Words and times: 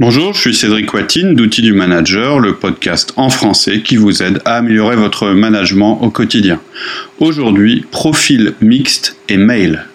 Bonjour, 0.00 0.32
je 0.32 0.38
suis 0.38 0.54
Cédric 0.54 0.94
Watine 0.94 1.34
d'Outils 1.34 1.60
du 1.60 1.72
Manager, 1.72 2.38
le 2.38 2.54
podcast 2.54 3.12
en 3.16 3.30
français 3.30 3.82
qui 3.82 3.96
vous 3.96 4.22
aide 4.22 4.40
à 4.44 4.54
améliorer 4.54 4.94
votre 4.94 5.30
management 5.30 6.00
au 6.02 6.10
quotidien. 6.10 6.60
Aujourd'hui, 7.18 7.84
profil 7.90 8.54
mixte 8.60 9.16
et 9.28 9.36
mail. 9.36 9.86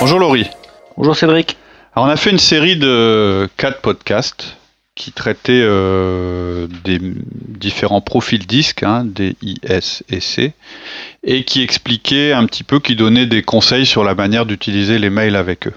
Bonjour 0.00 0.18
Laurie. 0.18 0.46
Bonjour 0.96 1.14
Cédric. 1.14 1.58
Alors 1.94 2.08
on 2.08 2.10
a 2.10 2.16
fait 2.16 2.30
une 2.30 2.38
série 2.38 2.76
de 2.76 3.50
quatre 3.58 3.82
podcasts 3.82 4.57
qui 4.98 5.12
traitait 5.12 5.62
euh, 5.62 6.66
des 6.84 6.98
différents 7.00 8.00
profils 8.00 8.46
disques, 8.46 8.82
hein, 8.82 9.04
des 9.04 9.36
IS 9.40 10.02
et 10.10 10.20
C, 10.20 10.52
et 11.22 11.44
qui 11.44 11.62
expliquait 11.62 12.32
un 12.32 12.44
petit 12.46 12.64
peu, 12.64 12.80
qui 12.80 12.96
donnait 12.96 13.26
des 13.26 13.42
conseils 13.42 13.86
sur 13.86 14.02
la 14.02 14.16
manière 14.16 14.44
d'utiliser 14.44 14.98
les 14.98 15.08
mails 15.08 15.36
avec 15.36 15.68
eux. 15.68 15.74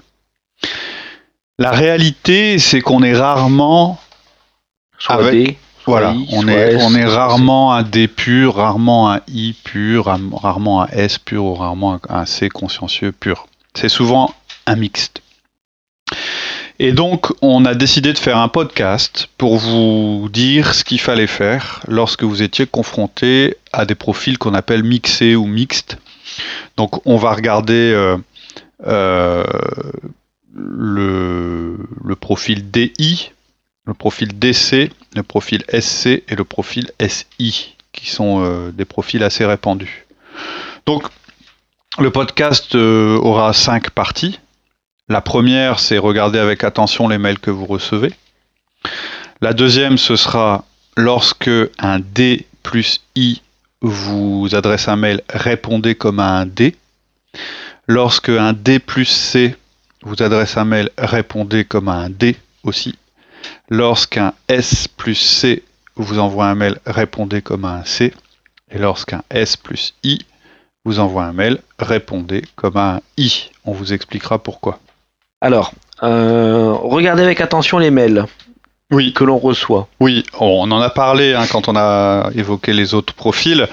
La 1.58 1.70
réalité, 1.70 2.58
c'est 2.58 2.80
qu'on 2.80 3.04
est 3.04 3.14
rarement 3.14 4.00
avec, 5.06 5.56
voilà, 5.86 6.14
on 6.32 6.48
est, 6.48 6.76
on 6.82 6.94
est 6.94 7.04
rarement 7.04 7.72
un 7.72 7.84
D 7.84 8.08
pur, 8.08 8.56
rarement 8.56 9.12
un 9.12 9.20
I 9.28 9.54
pur, 9.64 10.06
rarement 10.42 10.82
un 10.82 10.88
S 10.88 11.18
pur 11.18 11.44
ou 11.44 11.54
rarement 11.54 12.00
un 12.08 12.26
C 12.26 12.48
consciencieux 12.48 13.12
pur. 13.12 13.46
C'est 13.74 13.88
souvent 13.88 14.34
un 14.66 14.74
mixte. 14.74 15.22
Et 16.78 16.92
donc, 16.92 17.32
on 17.42 17.64
a 17.64 17.74
décidé 17.74 18.12
de 18.12 18.18
faire 18.18 18.38
un 18.38 18.48
podcast 18.48 19.28
pour 19.36 19.58
vous 19.58 20.28
dire 20.32 20.74
ce 20.74 20.84
qu'il 20.84 21.00
fallait 21.00 21.26
faire 21.26 21.82
lorsque 21.86 22.22
vous 22.22 22.42
étiez 22.42 22.66
confronté 22.66 23.56
à 23.72 23.84
des 23.84 23.94
profils 23.94 24.38
qu'on 24.38 24.54
appelle 24.54 24.82
mixés 24.82 25.36
ou 25.36 25.46
mixtes. 25.46 25.98
Donc, 26.76 27.06
on 27.06 27.16
va 27.16 27.34
regarder 27.34 27.92
euh, 27.94 28.16
euh, 28.86 29.44
le, 30.54 31.76
profil 32.18 32.70
DI, 32.70 33.30
le 33.84 33.94
profil 33.94 34.38
DC, 34.38 34.90
le 35.14 35.22
profil 35.22 35.64
SC 35.68 36.06
et 36.06 36.34
le 36.36 36.44
profil 36.44 36.90
SI, 37.06 37.76
qui 37.92 38.10
sont 38.10 38.42
euh, 38.42 38.70
des 38.70 38.86
profils 38.86 39.22
assez 39.22 39.44
répandus. 39.44 40.06
Donc, 40.86 41.04
le 41.98 42.10
podcast 42.10 42.74
aura 42.74 43.52
cinq 43.52 43.90
parties. 43.90 44.38
La 45.08 45.20
première, 45.20 45.80
c'est 45.80 45.98
regarder 45.98 46.38
avec 46.38 46.62
attention 46.62 47.08
les 47.08 47.18
mails 47.18 47.40
que 47.40 47.50
vous 47.50 47.66
recevez. 47.66 48.12
La 49.40 49.52
deuxième, 49.52 49.98
ce 49.98 50.14
sera 50.14 50.64
lorsque 50.96 51.50
un 51.78 51.98
D 51.98 52.46
plus 52.62 53.00
I 53.16 53.42
vous 53.80 54.48
adresse 54.52 54.86
un 54.86 54.96
mail, 54.96 55.20
répondez 55.28 55.96
comme 55.96 56.20
à 56.20 56.38
un 56.38 56.46
D. 56.46 56.76
Lorsque 57.88 58.28
un 58.28 58.52
D 58.52 58.78
plus 58.78 59.06
C 59.06 59.56
vous 60.02 60.22
adresse 60.22 60.56
un 60.56 60.64
mail, 60.64 60.88
répondez 60.96 61.64
comme 61.64 61.88
à 61.88 61.94
un 61.94 62.10
D 62.10 62.36
aussi. 62.62 62.96
Lorsqu'un 63.68 64.34
S 64.46 64.86
plus 64.86 65.16
C 65.16 65.64
vous 65.96 66.20
envoie 66.20 66.46
un 66.46 66.54
mail, 66.54 66.78
répondez 66.86 67.42
comme 67.42 67.64
à 67.64 67.74
un 67.74 67.84
C. 67.84 68.14
Et 68.70 68.78
lorsqu'un 68.78 69.24
S 69.30 69.56
plus 69.56 69.94
I 70.04 70.20
vous 70.84 71.00
envoie 71.00 71.24
un 71.24 71.32
mail, 71.32 71.58
répondez 71.78 72.44
comme 72.54 72.76
à 72.76 72.94
un 72.94 73.00
I. 73.16 73.50
On 73.64 73.72
vous 73.72 73.92
expliquera 73.92 74.40
pourquoi. 74.40 74.78
Alors, 75.42 75.72
euh, 76.04 76.72
regardez 76.72 77.24
avec 77.24 77.40
attention 77.40 77.78
les 77.78 77.90
mails 77.90 78.26
oui. 78.92 79.12
que 79.12 79.24
l'on 79.24 79.38
reçoit. 79.38 79.88
Oui, 79.98 80.22
on 80.38 80.70
en 80.70 80.80
a 80.80 80.88
parlé 80.88 81.34
hein, 81.34 81.46
quand 81.50 81.66
on 81.68 81.74
a 81.74 82.30
évoqué 82.36 82.72
les 82.72 82.94
autres 82.94 83.12
profils. 83.12 83.66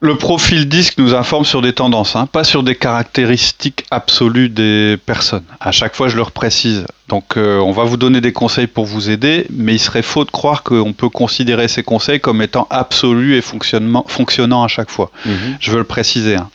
Le 0.00 0.16
profil 0.16 0.68
disque 0.68 0.98
nous 0.98 1.14
informe 1.14 1.44
sur 1.44 1.62
des 1.62 1.72
tendances, 1.72 2.16
hein, 2.16 2.26
pas 2.26 2.44
sur 2.44 2.62
des 2.62 2.74
caractéristiques 2.74 3.84
absolues 3.90 4.48
des 4.48 4.96
personnes. 5.06 5.44
À 5.60 5.70
chaque 5.70 5.94
fois, 5.94 6.08
je 6.08 6.16
le 6.16 6.24
précise. 6.24 6.84
Donc, 7.08 7.36
euh, 7.36 7.58
on 7.58 7.70
va 7.70 7.84
vous 7.84 7.96
donner 7.96 8.20
des 8.20 8.32
conseils 8.32 8.66
pour 8.66 8.86
vous 8.86 9.08
aider, 9.08 9.46
mais 9.50 9.74
il 9.74 9.78
serait 9.78 10.02
faux 10.02 10.24
de 10.24 10.30
croire 10.30 10.62
qu'on 10.62 10.92
peut 10.92 11.08
considérer 11.08 11.68
ces 11.68 11.82
conseils 11.82 12.18
comme 12.18 12.42
étant 12.42 12.66
absolus 12.70 13.36
et 13.36 13.40
fonctionnant 13.40 14.64
à 14.64 14.68
chaque 14.68 14.90
fois. 14.90 15.10
Mhm. 15.24 15.56
Je 15.60 15.70
veux 15.70 15.78
le 15.78 15.84
préciser. 15.84 16.36
Hein. 16.36 16.48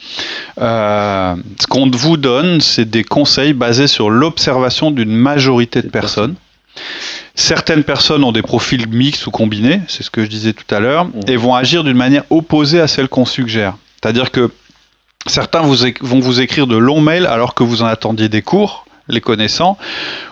Euh, 0.60 1.36
ce 1.62 1.68
qu'on 1.68 1.90
vous 1.90 2.18
donne, 2.18 2.60
c'est 2.62 2.90
des 2.90 3.04
conseils 3.04 3.54
basés 3.54 3.88
sur 3.88 4.10
l'observation 4.10 4.92
d'une 4.92 5.16
majorité 5.16 5.82
de 5.82 5.88
personnes. 5.88 6.36
Certaines 7.36 7.84
personnes 7.84 8.24
ont 8.24 8.32
des 8.32 8.42
profils 8.42 8.88
mixtes 8.88 9.26
ou 9.28 9.32
combinés, 9.32 9.82
c'est 9.88 10.04
ce 10.04 10.10
que 10.10 10.24
je 10.24 10.30
disais 10.30 10.54
tout 10.54 10.74
à 10.74 10.80
l'heure, 10.80 11.08
et 11.28 11.38
vont 11.38 11.56
agir 11.56 11.84
d'une 11.84 11.98
manière 11.98 12.24
opposée 12.30 12.82
à 12.82 12.88
celle 12.88 13.08
qu'on 13.08 13.26
suggère. 13.26 13.76
C'est-à-dire 14.02 14.32
que 14.32 14.52
certains 15.26 15.62
vont 15.62 16.20
vous 16.20 16.42
écrire 16.42 16.68
de 16.68 16.78
longs 16.78 17.02
mails 17.02 17.26
alors 17.26 17.54
que 17.54 17.64
vous 17.64 17.82
en 17.82 17.86
attendiez 17.86 18.30
des 18.30 18.42
courts, 18.42 18.86
les 19.08 19.22
connaissants, 19.22 19.78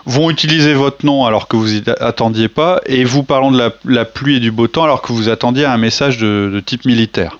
vont 0.06 0.30
utiliser 0.30 0.74
votre 0.74 1.04
nom 1.04 1.24
alors 1.24 1.48
que 1.48 1.56
vous 1.56 1.68
n'y 1.68 1.82
attendiez 2.00 2.48
pas, 2.48 2.80
et 2.86 3.04
vous 3.04 3.22
parlons 3.22 3.50
de 3.50 3.72
la, 3.84 4.04
pluie 4.04 4.36
et 4.36 4.40
du 4.40 4.50
beau 4.50 4.68
temps 4.68 4.84
alors 4.84 5.02
que 5.02 5.12
vous 5.12 5.28
attendiez 5.28 5.64
un 5.64 5.78
message 5.78 6.18
de, 6.18 6.50
de 6.52 6.60
type 6.60 6.84
militaire. 6.84 7.38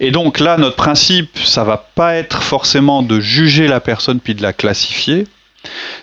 Et 0.00 0.10
donc 0.10 0.40
là, 0.40 0.56
notre 0.58 0.76
principe, 0.76 1.38
ça 1.38 1.64
va 1.64 1.76
pas 1.76 2.14
être 2.14 2.42
forcément 2.42 3.02
de 3.02 3.20
juger 3.20 3.66
la 3.66 3.80
personne 3.80 4.20
puis 4.20 4.34
de 4.34 4.42
la 4.42 4.52
classifier, 4.52 5.26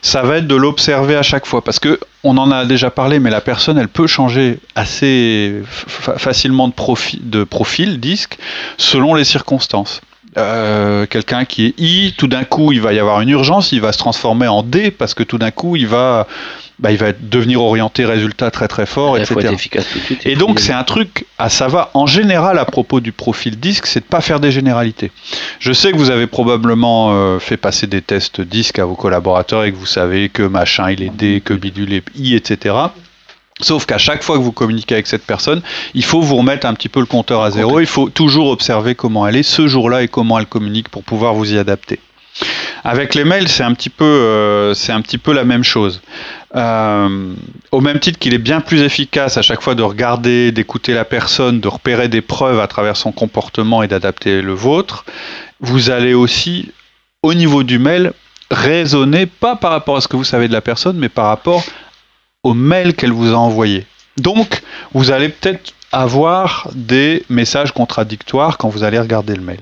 ça 0.02 0.22
va 0.22 0.38
être 0.38 0.48
de 0.48 0.56
l'observer 0.56 1.16
à 1.16 1.24
chaque 1.24 1.46
fois 1.46 1.64
parce 1.64 1.80
que 1.80 2.00
on 2.24 2.38
en 2.38 2.52
a 2.52 2.66
déjà 2.66 2.90
parlé, 2.90 3.20
mais 3.20 3.30
la 3.30 3.42
personne 3.42 3.78
elle 3.78 3.88
peut 3.88 4.08
changer 4.08 4.60
assez 4.76 5.62
facilement 5.66 6.68
de 6.68 6.74
profil, 6.74 7.20
de 7.30 7.44
profil 7.44 8.00
disque 8.00 8.38
selon 8.78 9.14
les 9.14 9.24
circonstances. 9.24 10.02
Euh, 10.38 11.06
quelqu'un 11.06 11.46
qui 11.46 11.68
est 11.68 11.80
I, 11.80 12.14
tout 12.18 12.28
d'un 12.28 12.44
coup 12.44 12.74
il 12.74 12.82
va 12.82 12.94
y 12.94 13.00
avoir 13.00 13.22
une 13.22 13.30
urgence, 13.30 13.72
il 13.72 13.80
va 13.80 13.94
se 13.94 13.98
transformer 13.98 14.48
en 14.48 14.64
D 14.64 14.92
parce 14.92 15.14
que 15.14 15.24
tout 15.24 15.38
d'un 15.38 15.52
coup 15.52 15.76
il 15.76 15.88
va 15.88 16.28
bah, 16.80 16.92
il 16.92 16.98
va 16.98 17.14
devenir 17.14 17.62
orienté 17.62 18.06
résultat 18.06 18.52
très 18.52 18.68
très 18.68 18.86
fort, 18.86 19.18
etc. 19.18 19.50
efficace 19.54 19.86
tout 19.92 20.00
de 20.00 20.04
suite, 20.04 20.26
et 20.26 20.36
donc 20.36 20.60
c'est 20.60 20.74
un 20.74 20.84
truc 20.84 21.26
à 21.38 21.50
ça 21.50 21.68
va 21.68 21.90
en 21.94 22.06
général 22.06 22.60
à 22.60 22.66
propos 22.66 23.00
du 23.00 23.12
profil 23.12 23.60
disque, 23.60 23.88
c'est 23.88 24.02
de 24.02 24.06
pas 24.06 24.22
faire 24.22 24.40
des 24.40 24.52
généralités. 24.52 25.12
Je 25.60 25.72
sais 25.72 25.92
que 25.92 25.98
vous 25.98 26.12
avez 26.12 26.28
probablement 26.28 27.12
euh, 27.14 27.40
fait 27.40 27.58
passer 27.58 27.88
des 27.88 28.02
tests 28.02 28.42
disque 28.42 28.80
à 28.80 28.86
vos 28.86 28.96
collaborateurs 28.96 29.64
et 29.64 29.72
que 29.72 29.78
vous 29.78 29.86
savez 29.86 30.30
que 30.30 30.44
machin 30.44 30.92
il 30.92 31.02
est 31.02 31.10
D, 31.10 31.42
que 31.44 31.54
bidule 31.54 31.94
est 31.94 32.04
I, 32.16 32.36
etc. 32.36 32.76
Sauf 33.62 33.86
qu'à 33.86 33.98
chaque 33.98 34.22
fois 34.22 34.38
que 34.38 34.42
vous 34.42 34.52
communiquez 34.52 34.96
avec 34.96 35.08
cette 35.08 35.24
personne, 35.24 35.62
il 35.94 36.04
faut 36.04 36.20
vous 36.20 36.36
remettre 36.36 36.68
un 36.68 36.74
petit 36.74 36.90
peu 36.90 37.00
le 37.00 37.06
compteur 37.06 37.42
à 37.42 37.52
zéro. 37.52 37.80
Il 37.80 37.86
faut 37.86 38.10
toujours 38.10 38.50
observer 38.50 38.96
comment 38.96 39.26
elle 39.26 39.38
est 39.38 39.44
ce 39.44 39.66
jour-là 39.66 40.04
et 40.04 40.10
comment 40.10 40.38
elle 40.38 40.46
communique 40.46 40.90
pour 40.90 41.04
pouvoir 41.04 41.34
vous 41.34 41.54
y 41.54 41.58
adapter. 41.58 42.02
Avec 42.84 43.16
les 43.16 43.24
mails, 43.24 43.48
c'est 43.48 43.64
un 43.64 43.74
petit 43.74 43.90
peu, 43.90 44.06
euh, 44.06 44.74
la 45.28 45.44
même 45.44 45.64
chose. 45.64 46.02
Euh, 46.56 47.34
au 47.72 47.82
même 47.82 48.00
titre 48.00 48.20
qu'il 48.20 48.34
est 48.34 48.40
bien 48.40 48.62
plus 48.62 48.82
efficace 48.82 49.38
à 49.38 49.42
chaque 49.42 49.62
fois 49.62 49.76
de 49.76 49.82
regarder, 49.82 50.52
d'écouter 50.52 50.94
la 50.94 51.04
personne, 51.04 51.60
de 51.60 51.68
repérer 51.68 52.10
des 52.10 52.22
preuves 52.22 52.60
à 52.60 52.68
travers 52.68 52.96
son 52.96 53.12
comportement 53.12 53.84
et 53.84 53.88
d'adapter 53.88 54.42
le 54.42 54.54
vôtre, 54.54 55.04
vous 55.60 55.90
allez 55.90 56.14
aussi, 56.14 56.72
au 57.24 57.34
niveau 57.34 57.64
du 57.64 57.80
mail, 57.80 58.14
raisonner 58.52 59.26
pas 59.26 59.56
par 59.56 59.72
rapport 59.72 59.98
à 59.98 60.02
ce 60.02 60.08
que 60.08 60.16
vous 60.16 60.24
savez 60.24 60.48
de 60.48 60.54
la 60.54 60.62
personne, 60.62 60.98
mais 60.98 61.10
par 61.10 61.26
rapport 61.26 61.64
au 62.44 62.54
mail 62.54 62.94
qu'elle 62.94 63.12
vous 63.12 63.34
a 63.34 63.38
envoyé. 63.38 63.88
Donc, 64.18 64.62
vous 64.94 65.12
allez 65.12 65.30
peut-être 65.30 65.74
avoir 65.92 66.70
des 66.76 67.24
messages 67.30 67.72
contradictoires 67.72 68.58
quand 68.58 68.70
vous 68.70 68.84
allez 68.84 69.00
regarder 69.00 69.36
le 69.36 69.42
mail. 69.42 69.62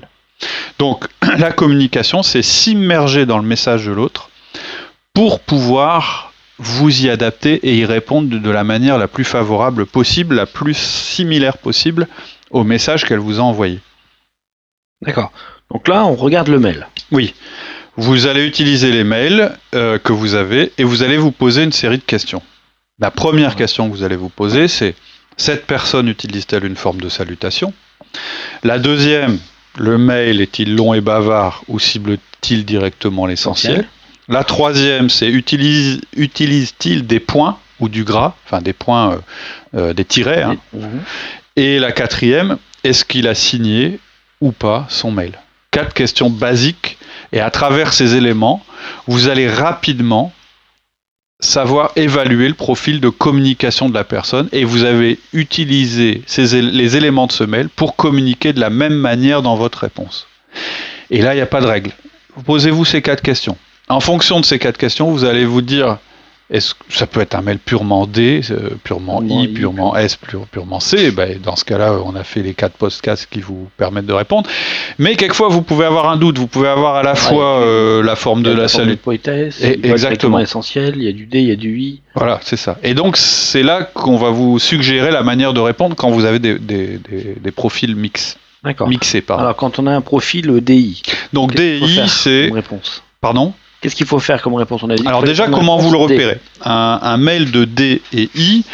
Donc, 0.84 1.06
la 1.38 1.50
communication, 1.50 2.22
c'est 2.22 2.42
s'immerger 2.42 3.24
dans 3.24 3.38
le 3.38 3.46
message 3.46 3.86
de 3.86 3.92
l'autre 3.92 4.28
pour 5.14 5.40
pouvoir 5.40 6.34
vous 6.58 7.06
y 7.06 7.08
adapter 7.08 7.54
et 7.66 7.74
y 7.74 7.86
répondre 7.86 8.38
de 8.38 8.50
la 8.50 8.64
manière 8.64 8.98
la 8.98 9.08
plus 9.08 9.24
favorable 9.24 9.86
possible, 9.86 10.34
la 10.34 10.44
plus 10.44 10.76
similaire 10.76 11.56
possible 11.56 12.06
au 12.50 12.64
message 12.64 13.06
qu'elle 13.06 13.18
vous 13.18 13.40
a 13.40 13.42
envoyé. 13.42 13.80
D'accord. 15.00 15.32
Donc 15.72 15.88
là, 15.88 16.04
on 16.04 16.16
regarde 16.16 16.48
le 16.48 16.60
mail. 16.60 16.86
Oui. 17.10 17.34
Vous 17.96 18.26
allez 18.26 18.46
utiliser 18.46 18.92
les 18.92 19.04
mails 19.04 19.56
euh, 19.74 19.98
que 19.98 20.12
vous 20.12 20.34
avez 20.34 20.70
et 20.76 20.84
vous 20.84 21.02
allez 21.02 21.16
vous 21.16 21.32
poser 21.32 21.62
une 21.62 21.72
série 21.72 21.96
de 21.96 22.02
questions. 22.02 22.42
La 22.98 23.10
première 23.10 23.56
question 23.56 23.88
que 23.88 23.96
vous 23.96 24.02
allez 24.02 24.16
vous 24.16 24.28
poser, 24.28 24.68
c'est 24.68 24.94
cette 25.38 25.66
personne 25.66 26.08
utilise-t-elle 26.08 26.66
une 26.66 26.76
forme 26.76 27.00
de 27.00 27.08
salutation? 27.08 27.72
La 28.62 28.78
deuxième, 28.78 29.38
le 29.76 29.98
mail 29.98 30.40
est-il 30.40 30.76
long 30.76 30.94
et 30.94 31.00
bavard 31.00 31.64
ou 31.68 31.78
cible-t-il 31.78 32.64
directement 32.64 33.26
l'essentiel 33.26 33.86
La 34.28 34.44
troisième, 34.44 35.10
c'est 35.10 35.28
utilise-t-il 35.28 37.06
des 37.06 37.20
points 37.20 37.58
ou 37.80 37.88
du 37.88 38.04
gras, 38.04 38.34
enfin 38.46 38.62
des 38.62 38.72
points, 38.72 39.12
euh, 39.12 39.18
euh, 39.76 39.92
des 39.92 40.04
tirets 40.04 40.42
hein. 40.42 40.56
mhm. 40.72 41.02
Et 41.56 41.78
la 41.78 41.92
quatrième, 41.92 42.58
est-ce 42.82 43.04
qu'il 43.04 43.28
a 43.28 43.34
signé 43.34 44.00
ou 44.40 44.52
pas 44.52 44.86
son 44.88 45.10
mail? 45.10 45.32
Quatre 45.70 45.94
questions 45.94 46.30
basiques. 46.30 46.98
Et 47.32 47.40
à 47.40 47.50
travers 47.50 47.92
ces 47.92 48.14
éléments, 48.14 48.64
vous 49.06 49.28
allez 49.28 49.48
rapidement 49.48 50.32
savoir 51.40 51.92
évaluer 51.96 52.48
le 52.48 52.54
profil 52.54 53.00
de 53.00 53.08
communication 53.08 53.88
de 53.88 53.94
la 53.94 54.04
personne 54.04 54.48
et 54.52 54.64
vous 54.64 54.84
avez 54.84 55.18
utilisé 55.32 56.22
les 56.36 56.96
éléments 56.96 57.26
de 57.26 57.32
ce 57.32 57.44
mail 57.44 57.68
pour 57.68 57.96
communiquer 57.96 58.52
de 58.52 58.60
la 58.60 58.70
même 58.70 58.94
manière 58.94 59.42
dans 59.42 59.56
votre 59.56 59.78
réponse. 59.78 60.26
Et 61.10 61.20
là, 61.22 61.34
il 61.34 61.36
n'y 61.36 61.42
a 61.42 61.46
pas 61.46 61.60
de 61.60 61.66
règle. 61.66 61.90
Posez-vous 62.46 62.84
ces 62.84 63.02
quatre 63.02 63.22
questions. 63.22 63.56
En 63.88 64.00
fonction 64.00 64.40
de 64.40 64.44
ces 64.44 64.58
quatre 64.58 64.78
questions, 64.78 65.10
vous 65.10 65.24
allez 65.24 65.44
vous 65.44 65.62
dire 65.62 65.98
est-ce 66.50 66.74
que 66.74 66.84
ça 66.90 67.06
peut 67.06 67.20
être 67.20 67.34
un 67.34 67.40
mail 67.40 67.58
purement 67.58 68.06
D, 68.06 68.42
euh, 68.50 68.70
purement 68.84 69.22
I, 69.22 69.48
purement 69.48 69.96
S, 69.96 70.18
purement 70.50 70.78
C 70.78 71.10
ben, 71.10 71.38
Dans 71.42 71.56
ce 71.56 71.64
cas-là, 71.64 71.98
on 72.04 72.14
a 72.14 72.22
fait 72.22 72.42
les 72.42 72.52
quatre 72.52 72.76
podcasts 72.76 73.26
qui 73.30 73.40
vous 73.40 73.68
permettent 73.78 74.04
de 74.06 74.12
répondre. 74.12 74.48
Mais 74.98 75.16
quelquefois, 75.16 75.48
vous 75.48 75.62
pouvez 75.62 75.86
avoir 75.86 76.10
un 76.10 76.18
doute. 76.18 76.38
Vous 76.38 76.46
pouvez 76.46 76.68
avoir 76.68 76.96
à 76.96 77.02
la 77.02 77.14
fois 77.14 77.60
euh, 77.60 78.02
la 78.02 78.14
forme 78.14 78.42
de 78.42 78.50
la, 78.50 78.68
salut. 78.68 78.98
exactement. 79.82 80.38
essentiel. 80.38 80.94
Il 80.96 81.04
y 81.04 81.08
a 81.08 81.12
du 81.12 81.24
D, 81.24 81.40
il 81.40 81.48
y 81.48 81.52
a 81.52 81.56
du 81.56 81.78
I. 81.78 82.00
Voilà, 82.14 82.38
c'est 82.42 82.58
ça. 82.58 82.76
Et 82.82 82.92
donc, 82.92 83.16
c'est 83.16 83.62
là 83.62 83.82
qu'on 83.82 84.18
va 84.18 84.28
vous 84.28 84.58
suggérer 84.58 85.10
la 85.10 85.22
manière 85.22 85.54
de 85.54 85.60
répondre 85.60 85.96
quand 85.96 86.10
vous 86.10 86.26
avez 86.26 86.40
des, 86.40 86.58
des, 86.58 87.00
des, 87.40 87.50
profils 87.52 87.96
mix. 87.96 88.36
D'accord. 88.62 88.88
Mixés, 88.88 89.22
pardon. 89.22 89.44
Alors, 89.44 89.56
quand 89.56 89.78
on 89.78 89.86
a 89.86 89.92
un 89.92 90.02
profil 90.02 90.60
DI. 90.60 91.02
Donc, 91.32 91.54
DI, 91.54 92.02
c'est. 92.06 92.50
Réponse? 92.52 93.02
Pardon? 93.22 93.54
Qu'est-ce 93.84 93.96
qu'il 93.96 94.06
faut 94.06 94.18
faire 94.18 94.40
comme 94.40 94.54
réponse 94.54 94.82
On 94.82 94.88
a 94.88 94.94
dit 94.94 95.06
Alors 95.06 95.22
déjà, 95.22 95.46
comment 95.46 95.76
vous 95.76 95.90
le 95.90 95.98
repérez 95.98 96.38
un, 96.64 97.18
mail 97.18 97.50
de 97.50 97.66
D 97.66 98.00
et 98.14 98.30
I, 98.34 98.64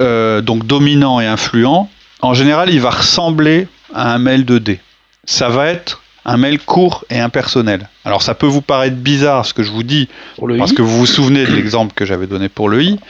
euh, 0.00 0.42
donc 0.42 0.64
dominant 0.64 1.18
et 1.18 1.26
influent, 1.26 1.90
en 2.22 2.34
général, 2.34 2.70
il 2.70 2.80
va 2.80 2.90
ressembler 2.90 3.66
à 3.92 4.14
un 4.14 4.18
mail 4.18 4.44
de 4.44 4.58
D. 4.58 4.78
Ça 5.24 5.48
va 5.48 5.66
être 5.66 6.04
un 6.24 6.36
mail 6.36 6.60
court 6.60 7.04
et 7.10 7.18
impersonnel. 7.18 7.88
Alors 8.04 8.22
ça 8.22 8.36
peut 8.36 8.46
vous 8.46 8.62
paraître 8.62 8.94
bizarre 8.94 9.44
ce 9.44 9.54
que 9.54 9.64
je 9.64 9.72
vous 9.72 9.82
dis, 9.82 10.08
parce 10.56 10.72
que 10.72 10.82
vous 10.82 10.98
vous 10.98 11.06
souvenez 11.06 11.44
de 11.44 11.52
l'exemple 11.52 11.92
que 11.92 12.04
j'avais 12.04 12.28
donné 12.28 12.48
pour 12.48 12.68
le 12.68 12.80
I. 12.84 13.00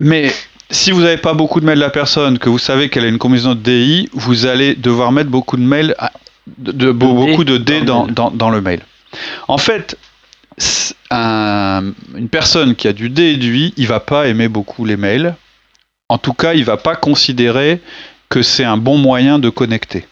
Mais 0.00 0.32
si 0.68 0.90
vous 0.90 1.02
n'avez 1.02 1.16
pas 1.16 1.34
beaucoup 1.34 1.60
de 1.60 1.64
mails 1.64 1.78
de 1.78 1.84
la 1.84 1.90
personne, 1.90 2.40
que 2.40 2.48
vous 2.48 2.58
savez 2.58 2.88
qu'elle 2.88 3.04
a 3.04 3.08
une 3.08 3.18
combinaison 3.18 3.54
de 3.54 3.60
DI, 3.60 4.08
vous 4.14 4.46
allez 4.46 4.74
devoir 4.74 5.12
mettre 5.12 5.30
beaucoup 5.30 5.56
de 5.56 5.62
mails 5.62 5.94
de, 6.58 6.92
beaucoup 6.92 7.44
de 7.44 7.58
D 7.58 7.82
dans, 7.82 8.06
dans, 8.06 8.50
le 8.50 8.60
mail. 8.60 8.80
En 9.48 9.58
fait, 9.58 9.96
une 11.10 12.28
personne 12.30 12.74
qui 12.74 12.88
a 12.88 12.92
du 12.92 13.08
D 13.10 13.22
et 13.22 13.36
du 13.36 13.56
I, 13.56 13.74
il 13.76 13.86
va 13.86 14.00
pas 14.00 14.26
aimer 14.26 14.48
beaucoup 14.48 14.84
les 14.84 14.96
mails. 14.96 15.34
En 16.08 16.18
tout 16.18 16.34
cas, 16.34 16.54
il 16.54 16.64
va 16.64 16.76
pas 16.76 16.96
considérer 16.96 17.80
que 18.28 18.42
c'est 18.42 18.64
un 18.64 18.76
bon 18.76 18.98
moyen 18.98 19.38
de 19.38 19.50
connecter. 19.50 20.06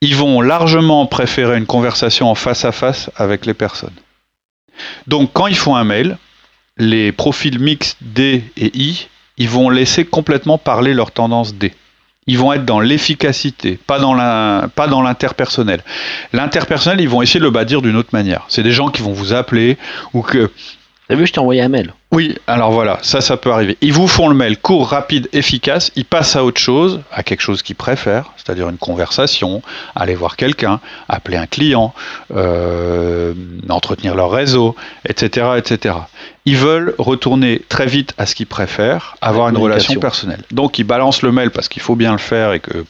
Ils 0.00 0.14
vont 0.14 0.40
largement 0.40 1.06
préférer 1.06 1.56
une 1.56 1.66
conversation 1.66 2.30
en 2.30 2.34
face 2.34 2.64
à 2.64 2.72
face 2.72 3.10
avec 3.16 3.46
les 3.46 3.54
personnes. 3.54 3.94
Donc, 5.06 5.30
quand 5.32 5.46
ils 5.46 5.56
font 5.56 5.74
un 5.74 5.84
mail, 5.84 6.18
les 6.76 7.12
profils 7.12 7.58
mixtes 7.58 7.96
D 8.02 8.44
et 8.56 8.76
I, 8.76 9.08
ils 9.38 9.48
vont 9.48 9.70
laisser 9.70 10.04
complètement 10.04 10.58
parler 10.58 10.94
leur 10.94 11.12
tendance 11.12 11.54
D 11.54 11.72
ils 12.26 12.38
vont 12.38 12.52
être 12.52 12.64
dans 12.64 12.80
l'efficacité, 12.80 13.78
pas 13.86 13.98
dans 13.98 14.14
la, 14.14 14.68
pas 14.74 14.88
dans 14.88 15.02
l'interpersonnel. 15.02 15.82
L'interpersonnel, 16.32 17.00
ils 17.00 17.08
vont 17.08 17.22
essayer 17.22 17.38
de 17.40 17.44
le 17.44 17.50
bâtir 17.50 17.82
d'une 17.82 17.96
autre 17.96 18.10
manière. 18.12 18.44
C'est 18.48 18.62
des 18.62 18.72
gens 18.72 18.88
qui 18.88 19.02
vont 19.02 19.12
vous 19.12 19.32
appeler 19.32 19.78
ou 20.12 20.22
que. 20.22 20.50
T'as 21.08 21.14
vu, 21.14 21.26
je 21.26 21.32
t'ai 21.32 21.38
envoyé 21.38 21.62
un 21.62 21.68
mail. 21.68 21.92
Oui, 22.10 22.36
alors 22.46 22.72
voilà, 22.72 22.98
ça, 23.02 23.20
ça 23.20 23.36
peut 23.36 23.52
arriver. 23.52 23.76
Ils 23.80 23.92
vous 23.92 24.08
font 24.08 24.28
le 24.28 24.34
mail 24.34 24.58
court, 24.58 24.88
rapide, 24.88 25.28
efficace. 25.32 25.92
Ils 25.94 26.04
passent 26.04 26.34
à 26.34 26.44
autre 26.44 26.60
chose, 26.60 27.00
à 27.12 27.22
quelque 27.22 27.42
chose 27.42 27.62
qu'ils 27.62 27.76
préfèrent, 27.76 28.32
c'est-à-dire 28.36 28.68
une 28.68 28.78
conversation, 28.78 29.62
aller 29.94 30.14
voir 30.14 30.36
quelqu'un, 30.36 30.80
appeler 31.08 31.36
un 31.36 31.46
client, 31.46 31.94
euh, 32.34 33.34
entretenir 33.68 34.14
leur 34.16 34.30
réseau, 34.30 34.74
etc., 35.04 35.50
etc 35.56 35.94
ils 36.46 36.56
veulent 36.56 36.94
retourner 36.98 37.60
très 37.68 37.86
vite 37.86 38.14
à 38.18 38.24
ce 38.24 38.34
qu'ils 38.36 38.46
préfèrent, 38.46 39.16
avoir 39.20 39.48
une 39.48 39.56
relation 39.56 39.98
personnelle. 40.00 40.42
Donc 40.52 40.78
ils 40.78 40.84
balancent 40.84 41.22
le 41.22 41.32
mail 41.32 41.50
parce 41.50 41.68
qu'il 41.68 41.82
faut 41.82 41.96
bien 41.96 42.12
le 42.12 42.18
faire 42.18 42.52
et 42.52 42.60
que 42.60 42.84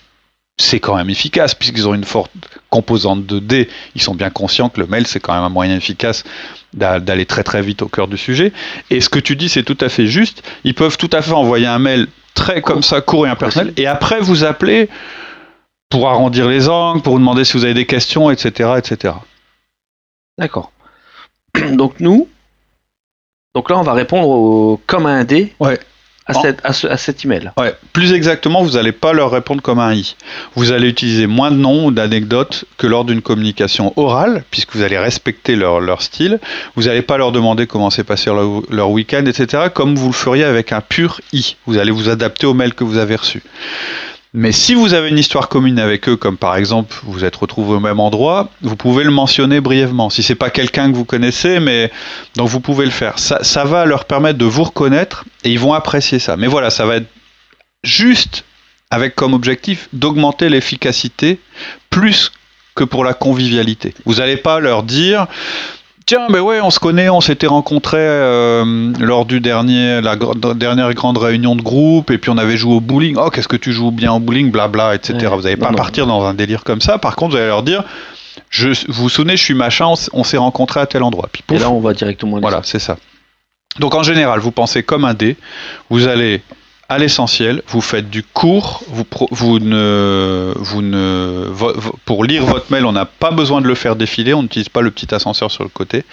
c'est 0.58 0.80
quand 0.80 0.96
même 0.96 1.10
efficace 1.10 1.54
puisqu'ils 1.54 1.86
ont 1.86 1.94
une 1.94 2.04
forte 2.04 2.30
composante 2.70 3.26
de 3.26 3.38
D. 3.38 3.68
Ils 3.94 4.02
sont 4.02 4.14
bien 4.14 4.30
conscients 4.30 4.68
que 4.68 4.80
le 4.80 4.86
mail 4.86 5.06
c'est 5.06 5.20
quand 5.20 5.34
même 5.34 5.44
un 5.44 5.50
moyen 5.50 5.76
efficace 5.76 6.24
d'aller 6.72 7.26
très 7.26 7.42
très 7.42 7.62
vite 7.62 7.82
au 7.82 7.88
cœur 7.88 8.08
du 8.08 8.16
sujet. 8.16 8.52
Et 8.90 9.00
ce 9.00 9.08
que 9.08 9.18
tu 9.18 9.36
dis 9.36 9.48
c'est 9.48 9.62
tout 9.62 9.78
à 9.80 9.88
fait 9.88 10.06
juste. 10.06 10.42
Ils 10.64 10.74
peuvent 10.74 10.96
tout 10.96 11.10
à 11.12 11.22
fait 11.22 11.32
envoyer 11.32 11.66
un 11.66 11.78
mail 11.78 12.08
très 12.34 12.62
comme 12.62 12.82
ça 12.82 13.00
court 13.00 13.26
et 13.26 13.30
impersonnel 13.30 13.72
et 13.76 13.86
après 13.86 14.20
vous 14.20 14.44
appeler 14.44 14.88
pour 15.88 16.08
arrondir 16.08 16.48
les 16.48 16.68
angles, 16.68 17.02
pour 17.02 17.14
vous 17.14 17.18
demander 17.20 17.44
si 17.44 17.52
vous 17.52 17.64
avez 17.64 17.74
des 17.74 17.86
questions, 17.86 18.30
etc., 18.30 18.72
etc. 18.76 19.14
D'accord. 20.36 20.72
Donc 21.72 22.00
nous, 22.00 22.28
donc 23.56 23.70
là, 23.70 23.78
on 23.78 23.82
va 23.82 23.94
répondre 23.94 24.78
comme 24.86 25.06
un 25.06 25.24
D 25.24 25.54
à, 26.26 26.96
cet 26.96 27.24
email. 27.24 27.52
Ouais. 27.56 27.74
Plus 27.92 28.12
exactement, 28.12 28.62
vous 28.62 28.72
n'allez 28.72 28.92
pas 28.92 29.12
leur 29.12 29.30
répondre 29.30 29.62
comme 29.62 29.78
un 29.78 29.94
I. 29.94 30.16
Vous 30.54 30.72
allez 30.72 30.88
utiliser 30.88 31.26
moins 31.26 31.50
de 31.50 31.56
noms 31.56 31.86
ou 31.86 31.90
d'anecdotes 31.92 32.64
que 32.78 32.86
lors 32.86 33.04
d'une 33.04 33.22
communication 33.22 33.92
orale, 33.96 34.44
puisque 34.50 34.74
vous 34.74 34.82
allez 34.82 34.98
respecter 34.98 35.56
leur, 35.56 36.02
style. 36.02 36.40
Vous 36.74 36.84
n'allez 36.84 37.02
pas 37.02 37.16
leur 37.16 37.32
demander 37.32 37.66
comment 37.66 37.90
s'est 37.90 38.04
passé 38.04 38.30
leur, 38.30 38.62
leur 38.70 38.90
week-end, 38.90 39.24
etc., 39.26 39.64
comme 39.72 39.94
vous 39.94 40.08
le 40.08 40.12
feriez 40.12 40.44
avec 40.44 40.72
un 40.72 40.80
pur 40.80 41.20
I. 41.32 41.56
Vous 41.66 41.78
allez 41.78 41.92
vous 41.92 42.08
adapter 42.08 42.46
au 42.46 42.54
mail 42.54 42.74
que 42.74 42.84
vous 42.84 42.98
avez 42.98 43.16
reçu. 43.16 43.42
Mais 44.38 44.52
si 44.52 44.74
vous 44.74 44.92
avez 44.92 45.08
une 45.08 45.18
histoire 45.18 45.48
commune 45.48 45.78
avec 45.78 46.10
eux, 46.10 46.16
comme 46.16 46.36
par 46.36 46.56
exemple 46.56 46.94
vous 47.04 47.24
êtes 47.24 47.36
retrouvés 47.36 47.76
au 47.76 47.80
même 47.80 47.98
endroit, 47.98 48.50
vous 48.60 48.76
pouvez 48.76 49.02
le 49.02 49.10
mentionner 49.10 49.62
brièvement. 49.62 50.10
Si 50.10 50.22
c'est 50.22 50.34
pas 50.34 50.50
quelqu'un 50.50 50.92
que 50.92 50.94
vous 50.94 51.06
connaissez, 51.06 51.58
mais 51.58 51.90
donc 52.36 52.48
vous 52.48 52.60
pouvez 52.60 52.84
le 52.84 52.90
faire. 52.90 53.18
Ça, 53.18 53.42
ça 53.42 53.64
va 53.64 53.86
leur 53.86 54.04
permettre 54.04 54.36
de 54.38 54.44
vous 54.44 54.64
reconnaître 54.64 55.24
et 55.42 55.50
ils 55.50 55.58
vont 55.58 55.72
apprécier 55.72 56.18
ça. 56.18 56.36
Mais 56.36 56.48
voilà, 56.48 56.68
ça 56.68 56.84
va 56.84 56.96
être 56.96 57.08
juste 57.82 58.44
avec 58.90 59.14
comme 59.14 59.32
objectif 59.32 59.88
d'augmenter 59.94 60.50
l'efficacité 60.50 61.40
plus 61.88 62.30
que 62.74 62.84
pour 62.84 63.04
la 63.04 63.14
convivialité. 63.14 63.94
Vous 64.04 64.16
n'allez 64.16 64.36
pas 64.36 64.60
leur 64.60 64.82
dire 64.82 65.28
Tiens, 66.06 66.28
ben 66.30 66.40
ouais, 66.40 66.60
on 66.60 66.70
se 66.70 66.78
connaît, 66.78 67.08
on 67.08 67.20
s'était 67.20 67.48
rencontrés 67.48 67.98
euh, 67.98 68.92
lors 69.00 69.26
du 69.26 69.40
dernier, 69.40 70.00
la 70.00 70.14
dernière 70.54 70.94
grande 70.94 71.18
réunion 71.18 71.56
de 71.56 71.62
groupe, 71.62 72.12
et 72.12 72.18
puis 72.18 72.30
on 72.30 72.38
avait 72.38 72.56
joué 72.56 72.74
au 72.74 72.80
bowling. 72.80 73.16
Oh, 73.18 73.28
qu'est-ce 73.28 73.48
que 73.48 73.56
tu 73.56 73.72
joues 73.72 73.90
bien 73.90 74.12
au 74.12 74.20
bowling, 74.20 74.52
blabla, 74.52 74.94
etc. 74.94 75.26
vous 75.34 75.42
n'allez 75.42 75.56
pas 75.56 75.72
partir 75.72 76.06
dans 76.06 76.24
un 76.24 76.32
délire 76.32 76.62
comme 76.62 76.80
ça. 76.80 76.98
Par 76.98 77.16
contre, 77.16 77.32
vous 77.32 77.38
allez 77.38 77.48
leur 77.48 77.64
dire, 77.64 77.82
je, 78.50 78.68
vous 78.86 79.02
vous 79.02 79.08
souvenez, 79.08 79.36
je 79.36 79.42
suis 79.42 79.54
machin, 79.54 79.92
on, 80.12 80.22
s'est 80.22 80.36
rencontrés 80.36 80.78
à 80.78 80.86
tel 80.86 81.02
endroit. 81.02 81.28
Puis, 81.32 81.42
et 81.50 81.58
là, 81.58 81.70
on 81.70 81.80
va 81.80 81.92
directement. 81.92 82.38
Voilà, 82.38 82.60
c'est 82.62 82.78
ça. 82.78 82.96
Donc 83.80 83.96
en 83.96 84.04
général, 84.04 84.38
vous 84.38 84.52
pensez 84.52 84.84
comme 84.84 85.04
un 85.04 85.14
dé. 85.14 85.36
Vous 85.90 86.06
allez 86.06 86.40
à 86.88 86.98
l'essentiel, 86.98 87.62
vous 87.68 87.80
faites 87.80 88.10
du 88.10 88.22
court, 88.22 88.82
vous, 88.88 89.04
vous 89.30 89.58
ne, 89.58 90.52
vous 90.56 90.82
ne, 90.82 91.50
pour 92.04 92.24
lire 92.24 92.44
votre 92.44 92.70
mail, 92.70 92.84
on 92.84 92.92
n'a 92.92 93.06
pas 93.06 93.32
besoin 93.32 93.60
de 93.60 93.66
le 93.66 93.74
faire 93.74 93.96
défiler, 93.96 94.34
on 94.34 94.42
n'utilise 94.42 94.68
pas 94.68 94.82
le 94.82 94.90
petit 94.90 95.12
ascenseur 95.14 95.50
sur 95.50 95.64
le 95.64 95.70
côté. 95.70 96.04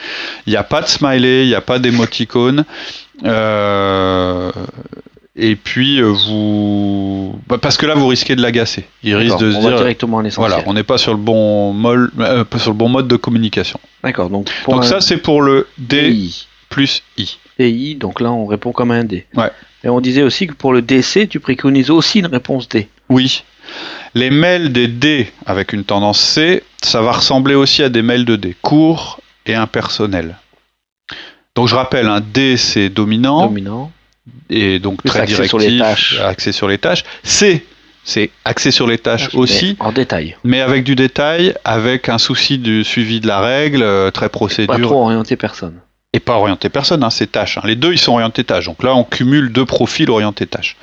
Il 0.47 0.49
n'y 0.49 0.57
a 0.57 0.63
pas 0.63 0.81
de 0.81 0.87
smiley, 0.87 1.43
il 1.45 1.49
n'y 1.49 1.55
a 1.55 1.61
pas 1.61 1.77
d'émoticône. 1.77 2.65
Euh, 3.23 4.51
et 5.35 5.55
puis 5.55 5.99
euh, 5.99 6.07
vous, 6.07 7.39
bah, 7.47 7.57
parce 7.59 7.77
que 7.77 7.85
là 7.85 7.93
vous 7.93 8.07
risquez 8.07 8.35
de 8.35 8.41
l'agacer. 8.41 8.85
Il 9.03 9.15
risque 9.15 9.39
de 9.39 9.51
se 9.51 9.59
dire 9.59 9.77
directement 9.77 10.19
à 10.19 10.29
Voilà, 10.29 10.63
on 10.65 10.73
n'est 10.73 10.83
pas 10.83 10.97
sur 10.97 11.11
le 11.11 11.19
bon 11.19 11.73
mode, 11.73 12.09
euh, 12.19 12.43
sur 12.57 12.71
le 12.71 12.77
bon 12.77 12.89
mode 12.89 13.07
de 13.07 13.15
communication. 13.15 13.79
D'accord. 14.03 14.29
Donc, 14.29 14.49
donc 14.67 14.85
ça 14.85 15.01
c'est 15.01 15.17
pour 15.17 15.41
le 15.41 15.67
D 15.77 16.29
plus 16.69 17.03
I. 17.17 17.37
DI, 17.59 17.95
donc 17.95 18.19
là 18.19 18.31
on 18.31 18.47
répond 18.47 18.71
comme 18.71 18.91
un 18.91 19.03
D. 19.03 19.25
Ouais. 19.35 19.51
Et 19.83 19.89
on 19.89 19.99
disait 19.99 20.23
aussi 20.23 20.47
que 20.47 20.53
pour 20.53 20.73
le 20.73 20.81
DC, 20.81 21.27
tu 21.29 21.39
préconises 21.39 21.89
aussi 21.89 22.19
une 22.19 22.27
réponse 22.27 22.69
D. 22.69 22.87
Oui. 23.09 23.43
Les 24.15 24.29
mails 24.29 24.71
des 24.71 24.87
D 24.87 25.31
avec 25.45 25.73
une 25.73 25.83
tendance 25.83 26.19
C, 26.19 26.63
ça 26.81 27.01
va 27.01 27.11
ressembler 27.11 27.55
aussi 27.55 27.83
à 27.83 27.89
des 27.89 28.01
mails 28.01 28.25
de 28.25 28.35
D, 28.35 28.55
courts 28.61 29.19
et 29.45 29.55
impersonnels. 29.55 30.37
Donc 31.55 31.67
je 31.67 31.75
rappelle, 31.75 32.07
un 32.07 32.21
D 32.21 32.57
c'est 32.57 32.89
dominant. 32.89 33.47
Dominant. 33.47 33.91
Et 34.49 34.79
donc 34.79 35.03
très 35.03 35.25
directif, 35.25 35.49
sur 35.49 35.59
les 35.59 35.77
tâches. 35.77 36.19
axé 36.19 36.51
sur 36.51 36.67
les 36.67 36.77
tâches. 36.77 37.03
C 37.23 37.65
c'est 38.05 38.31
axé 38.43 38.71
sur 38.71 38.85
les 38.85 38.97
tâches 38.97 39.33
aussi. 39.33 39.77
en 39.79 39.91
détail. 39.91 40.35
Mais 40.43 40.59
avec 40.59 40.83
du 40.83 40.95
détail, 40.95 41.55
avec 41.63 42.09
un 42.09 42.17
souci 42.17 42.57
du 42.57 42.83
suivi 42.83 43.21
de 43.21 43.27
la 43.27 43.39
règle, 43.39 43.81
euh, 43.81 44.11
très 44.11 44.27
procédure. 44.27 44.75
Pas 44.75 44.81
trop 44.81 45.03
orienté 45.03 45.37
personne 45.37 45.79
et 46.13 46.19
pas 46.19 46.35
orienté 46.35 46.69
personne, 46.69 47.03
hein, 47.03 47.09
c'est 47.09 47.31
tâches. 47.31 47.57
Hein. 47.57 47.63
Les 47.65 47.75
deux, 47.75 47.91
ils 47.91 47.99
sont 47.99 48.13
orientés 48.13 48.43
tâches. 48.43 48.65
Donc 48.65 48.83
là, 48.83 48.95
on 48.95 49.03
cumule 49.03 49.51
deux 49.51 49.65
profils 49.65 50.09
orientés 50.09 50.45
tâches. 50.45 50.77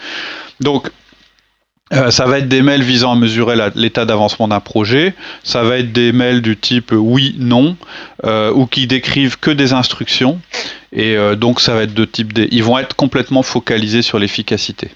Donc, 0.58 0.90
euh, 1.92 2.10
ça 2.10 2.26
va 2.26 2.38
être 2.38 2.48
des 2.48 2.62
mails 2.62 2.82
visant 2.82 3.12
à 3.12 3.16
mesurer 3.16 3.56
l'état 3.74 4.04
d'avancement 4.04 4.48
d'un 4.48 4.60
projet. 4.60 5.14
Ça 5.42 5.62
va 5.62 5.78
être 5.78 5.92
des 5.92 6.12
mails 6.12 6.42
du 6.42 6.56
type 6.56 6.92
oui, 6.92 7.34
non, 7.38 7.76
euh, 8.24 8.52
ou 8.52 8.66
qui 8.66 8.86
décrivent 8.86 9.38
que 9.38 9.50
des 9.50 9.72
instructions. 9.72 10.40
Et 10.92 11.16
euh, 11.16 11.36
donc, 11.36 11.60
ça 11.60 11.74
va 11.74 11.82
être 11.82 11.94
de 11.94 12.04
type 12.04 12.32
D. 12.32 12.48
Ils 12.50 12.64
vont 12.64 12.78
être 12.78 12.94
complètement 12.94 13.42
focalisés 13.42 14.02
sur 14.02 14.18
l'efficacité. 14.18 14.90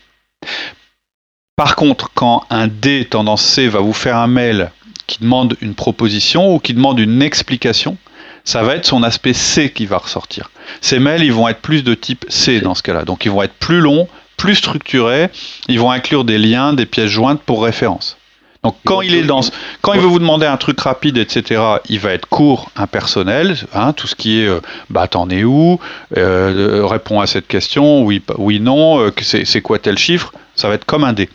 Par 1.57 1.77
contre, 1.77 2.11
quand 2.15 2.45
un 2.51 2.67
D 2.67 3.07
tendance 3.09 3.45
C 3.45 3.69
va 3.69 3.79
vous 3.79 3.93
faire 3.93 4.17
un 4.17 4.27
mail 4.27 4.71
qui 5.07 5.19
demande 5.21 5.57
une 5.61 5.75
proposition 5.75 6.55
ou 6.55 6.59
qui 6.59 6.75
demande 6.75 6.99
une 6.99 7.23
explication, 7.23 7.97
ça 8.45 8.63
va 8.63 8.77
être 8.77 8.87
son 8.87 9.03
aspect 9.03 9.33
C 9.33 9.71
qui 9.71 9.87
va 9.87 9.99
ressortir. 9.99 10.51
Ces 10.81 10.99
mails, 10.99 11.23
ils 11.23 11.33
vont 11.33 11.49
être 11.49 11.61
plus 11.61 11.83
de 11.83 11.95
type 11.95 12.25
C 12.29 12.61
dans 12.61 12.75
ce 12.75 12.83
cas-là. 12.83 13.05
Donc 13.05 13.25
ils 13.25 13.31
vont 13.31 13.43
être 13.43 13.55
plus 13.55 13.81
longs, 13.81 14.07
plus 14.37 14.55
structurés, 14.55 15.31
ils 15.69 15.81
vont 15.81 15.91
inclure 15.91 16.25
des 16.25 16.39
liens, 16.39 16.75
des 16.75 16.87
pièces 16.87 17.11
jointes 17.11 17.41
pour 17.41 17.65
référence. 17.65 18.19
Donc 18.65 18.77
quand 18.85 19.03
il 19.03 19.15
est 19.15 19.25
dans, 19.25 19.43
quand 19.83 19.93
il 19.93 20.01
veut 20.01 20.07
vous 20.07 20.19
demander 20.19 20.47
un 20.47 20.57
truc 20.57 20.81
rapide, 20.81 21.19
etc., 21.19 21.61
il 21.91 22.01
va 22.01 22.13
être 22.13 22.27
court, 22.27 22.71
impersonnel, 22.77 23.57
hein, 23.75 23.93
tout 23.93 24.07
ce 24.07 24.15
qui 24.15 24.41
est, 24.41 24.47
euh, 24.47 24.61
bah 24.89 25.07
t'en 25.07 25.29
es 25.29 25.45
où, 25.45 25.79
euh, 26.17 26.81
réponds 26.87 27.21
à 27.21 27.27
cette 27.27 27.47
question, 27.47 28.03
oui, 28.03 28.23
oui, 28.39 28.61
non, 28.61 29.01
euh, 29.01 29.13
c'est 29.21 29.61
quoi 29.61 29.79
tel 29.79 29.99
chiffre, 29.99 30.33
ça 30.57 30.69
va 30.69 30.75
être 30.75 30.85
comme 30.85 31.05
un 31.05 31.13
dé. 31.13 31.29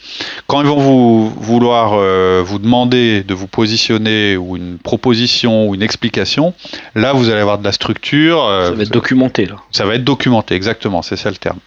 Quand 0.48 0.62
ils 0.62 0.68
vont 0.68 0.80
vous 0.80 1.30
vouloir 1.30 1.94
euh, 1.94 2.42
vous 2.46 2.60
demander 2.60 3.24
de 3.24 3.34
vous 3.34 3.48
positionner 3.48 4.38
ou 4.38 4.58
une 4.58 4.78
proposition 4.78 5.68
ou 5.68 5.76
une 5.76 5.82
explication, 5.82 6.54
là 6.96 7.14
vous 7.14 7.30
allez 7.30 7.42
avoir 7.42 7.60
de 7.60 7.64
la 7.64 7.72
structure. 7.72 8.44
ça 8.66 8.72
va 8.72 8.84
être 8.84 8.92
documenté 8.92 9.46
là. 9.46 9.56
Ça 9.72 9.86
va 9.86 9.96
être 9.96 10.04
documenté, 10.04 10.56
exactement, 10.56 11.02
c'est 11.02 11.18
ça 11.18 11.30
le 11.30 11.38
terme. 11.38 11.60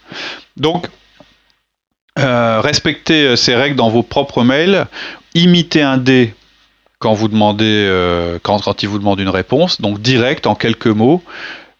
Donc 0.56 0.88
respectez 2.16 3.37
ces 3.37 3.54
règles 3.54 3.76
dans 3.76 3.88
vos 3.88 4.02
propres 4.02 4.42
mails 4.42 4.87
imiter 5.35 5.82
un 5.82 5.97
dé 5.97 6.35
quand 6.99 7.14
vous 7.14 7.28
demandez, 7.28 7.64
euh, 7.88 8.38
quand, 8.42 8.61
quand 8.62 8.82
il 8.82 8.88
vous 8.88 8.99
demande 8.99 9.18
une 9.18 9.28
réponse, 9.28 9.80
donc 9.80 10.00
direct 10.00 10.47
en 10.47 10.54
quelques 10.54 10.87
mots. 10.87 11.23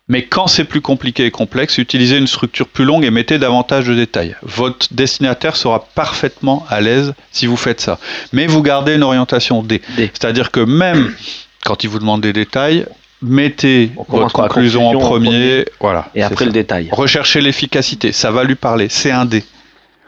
Mais 0.09 0.25
quand 0.25 0.47
c'est 0.47 0.64
plus 0.64 0.80
compliqué 0.80 1.26
et 1.26 1.30
complexe, 1.30 1.78
utilisez 1.78 2.18
une 2.18 2.26
structure 2.26 2.66
plus 2.66 2.85
longue 2.85 3.04
et 3.04 3.11
mettez 3.11 3.38
davantage 3.38 3.87
de 3.87 3.94
détails. 3.94 4.37
Votre 4.42 4.92
destinataire 4.92 5.56
sera 5.56 5.85
parfaitement 5.85 6.66
à 6.68 6.80
l'aise 6.80 7.14
si 7.30 7.47
vous 7.47 7.56
faites 7.56 7.80
ça. 7.80 7.99
Mais 8.32 8.47
vous 8.47 8.62
gardez 8.62 8.94
une 8.94 9.04
orientation 9.04 9.62
D. 9.62 9.80
C'est-à-dire 9.97 10.50
que 10.50 10.61
même 10.61 11.14
quand 11.64 11.85
il 11.85 11.88
vous 11.88 12.00
demande 12.00 12.21
des 12.21 12.32
détails, 12.32 12.87
mettez 13.23 13.92
votre 14.09 14.32
conclusion 14.32 14.88
en 14.88 14.99
premier, 14.99 15.66
voilà. 15.80 16.11
Et 16.14 16.23
après 16.23 16.47
le 16.47 16.52
détail. 16.52 16.88
Recherchez 16.90 17.40
l'efficacité, 17.40 18.11
ça 18.12 18.32
va 18.32 18.42
lui 18.42 18.56
parler. 18.56 18.88
C'est 18.88 19.12
un 19.12 19.25
D 19.25 19.44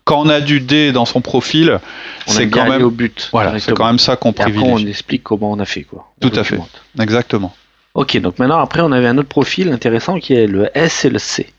quand 0.04 0.20
on 0.20 0.28
a 0.28 0.40
du 0.40 0.60
D 0.60 0.92
dans 0.92 1.06
son 1.06 1.22
profil, 1.22 1.80
c'est 2.26 2.48
quand 2.48 2.68
même 2.68 2.82
au 2.82 2.90
but. 2.90 3.30
Voilà, 3.32 3.58
c'est 3.58 3.72
quand 3.72 3.86
même 3.86 3.98
ça 3.98 4.16
qu'on 4.16 4.32
privilégie. 4.32 4.70
Après, 4.70 4.82
on 4.82 4.86
explique 4.86 5.22
comment 5.22 5.50
on 5.50 5.58
a 5.58 5.64
fait 5.64 5.82
quoi. 5.82 6.12
Tout 6.20 6.32
à 6.34 6.44
fait. 6.44 6.58
Exactement. 7.00 7.54
Ok, 7.94 8.16
donc 8.18 8.38
maintenant 8.38 8.58
après 8.58 8.80
on 8.80 8.92
avait 8.92 9.06
un 9.06 9.18
autre 9.18 9.28
profil 9.28 9.72
intéressant 9.72 10.18
qui 10.18 10.34
est 10.34 10.46
le 10.46 10.68
S 10.76 11.04
et 11.04 11.10
le 11.10 11.18
C. 11.18 11.52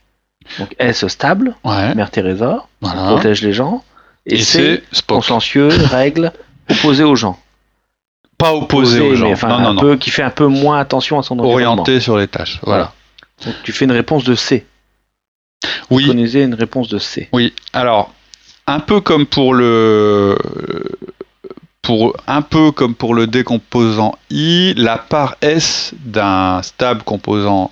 Donc 0.59 0.75
S 0.77 1.07
stable, 1.07 1.55
Mère 1.63 2.11
Teresa, 2.11 2.65
protège 2.81 3.41
les 3.41 3.53
gens, 3.53 3.83
et, 4.25 4.41
C 4.41 4.83
consciencieux, 5.07 5.67
règle, 5.89 6.31
opposé 6.69 7.03
aux 7.03 7.15
gens. 7.15 7.39
Pas 8.37 8.53
opposé, 8.53 8.99
aux 8.99 9.15
gens, 9.15 9.33
non, 9.47 9.59
non, 9.59 9.69
un 9.69 9.75
Peu, 9.77 9.95
qui 9.95 10.09
fait 10.09 10.23
un 10.23 10.29
peu 10.29 10.45
moins 10.45 10.77
attention 10.77 11.17
à 11.17 11.23
son 11.23 11.39
environnement. 11.39 11.71
Orienté 11.71 12.01
sur 12.01 12.17
les 12.17 12.27
tâches, 12.27 12.59
voilà. 12.63 12.91
Donc 13.45 13.55
tu 13.63 13.71
fais 13.71 13.85
une 13.85 13.93
réponse 13.93 14.25
de 14.25 14.35
C. 14.35 14.65
Oui. 15.89 16.03
Vous 16.03 16.09
connaissez 16.09 16.41
une 16.41 16.53
réponse 16.53 16.89
de 16.89 16.97
C. 16.97 17.29
Oui. 17.31 17.53
Alors 17.71 18.13
un 18.67 18.79
peu 18.79 18.99
comme 18.99 19.25
pour 19.25 19.53
le 19.53 20.37
pour 21.85 22.17
un 22.25 22.41
peu 22.41 22.71
comme 22.71 22.95
pour 22.95 23.13
le 23.13 23.27
décomposant 23.27 24.17
I, 24.31 24.73
la 24.75 24.97
part 24.97 25.35
S 25.41 25.93
d'un 25.99 26.63
stable 26.63 27.03
composant 27.03 27.71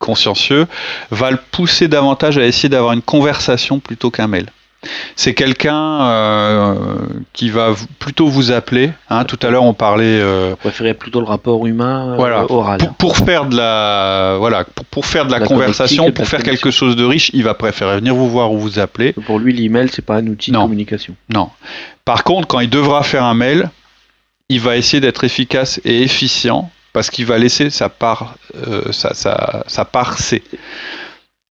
consciencieux 0.00 0.66
va 1.10 1.30
le 1.30 1.38
pousser 1.50 1.86
davantage 1.86 2.38
à 2.38 2.46
essayer 2.46 2.70
d'avoir 2.70 2.94
une 2.94 3.02
conversation 3.02 3.78
plutôt 3.78 4.10
qu'un 4.10 4.26
mail 4.26 4.46
c'est 5.14 5.34
quelqu'un 5.34 6.02
euh, 6.02 6.74
qui 7.32 7.50
va 7.50 7.74
plutôt 7.98 8.26
vous 8.26 8.50
appeler. 8.50 8.90
Hein. 9.10 9.24
tout 9.24 9.38
à 9.42 9.50
l'heure, 9.50 9.62
on 9.62 9.74
parlait. 9.74 10.20
Euh, 10.20 10.50
vous 10.50 10.56
préférez 10.56 10.94
plutôt 10.94 11.20
le 11.20 11.26
rapport 11.26 11.66
humain 11.66 12.16
euh, 12.18 12.46
oral. 12.48 12.80
Pour, 12.98 13.16
faire 13.16 13.46
de 13.46 13.56
la 13.56 14.36
voilà, 14.38 14.64
pour, 14.90 15.06
faire 15.06 15.26
de 15.26 15.32
la, 15.32 15.40
conversation, 15.40 16.10
pour 16.10 16.26
faire 16.26 16.42
quelque 16.42 16.70
chose 16.70 16.96
de 16.96 17.04
riche, 17.04 17.30
il 17.32 17.44
va 17.44 17.54
préférer 17.54 17.96
venir 17.96 18.14
vous 18.14 18.28
voir 18.28 18.52
ou 18.52 18.58
vous 18.58 18.78
appeler. 18.78 19.12
Pour 19.26 19.38
lui, 19.38 19.52
l'email, 19.52 19.88
c'est 19.92 20.04
pas 20.04 20.16
un 20.16 20.26
outil 20.26 20.50
de 20.50 20.56
communication. 20.56 21.14
Non. 21.32 21.50
Par 22.04 22.24
contre, 22.24 22.48
quand 22.48 22.60
il 22.60 22.70
devra 22.70 23.02
faire 23.02 23.24
un 23.24 23.34
mail, 23.34 23.70
il 24.48 24.60
va 24.60 24.76
essayer 24.76 25.00
d'être 25.00 25.24
efficace 25.24 25.80
et 25.84 26.02
efficient 26.02 26.70
parce 26.92 27.08
qu'il 27.08 27.24
va 27.24 27.38
laisser 27.38 27.70
sa 27.70 27.88
part, 27.88 28.34
sa, 28.90 29.14
sa, 29.14 29.64
sa 29.66 29.84
part 29.84 30.18
C. 30.18 30.42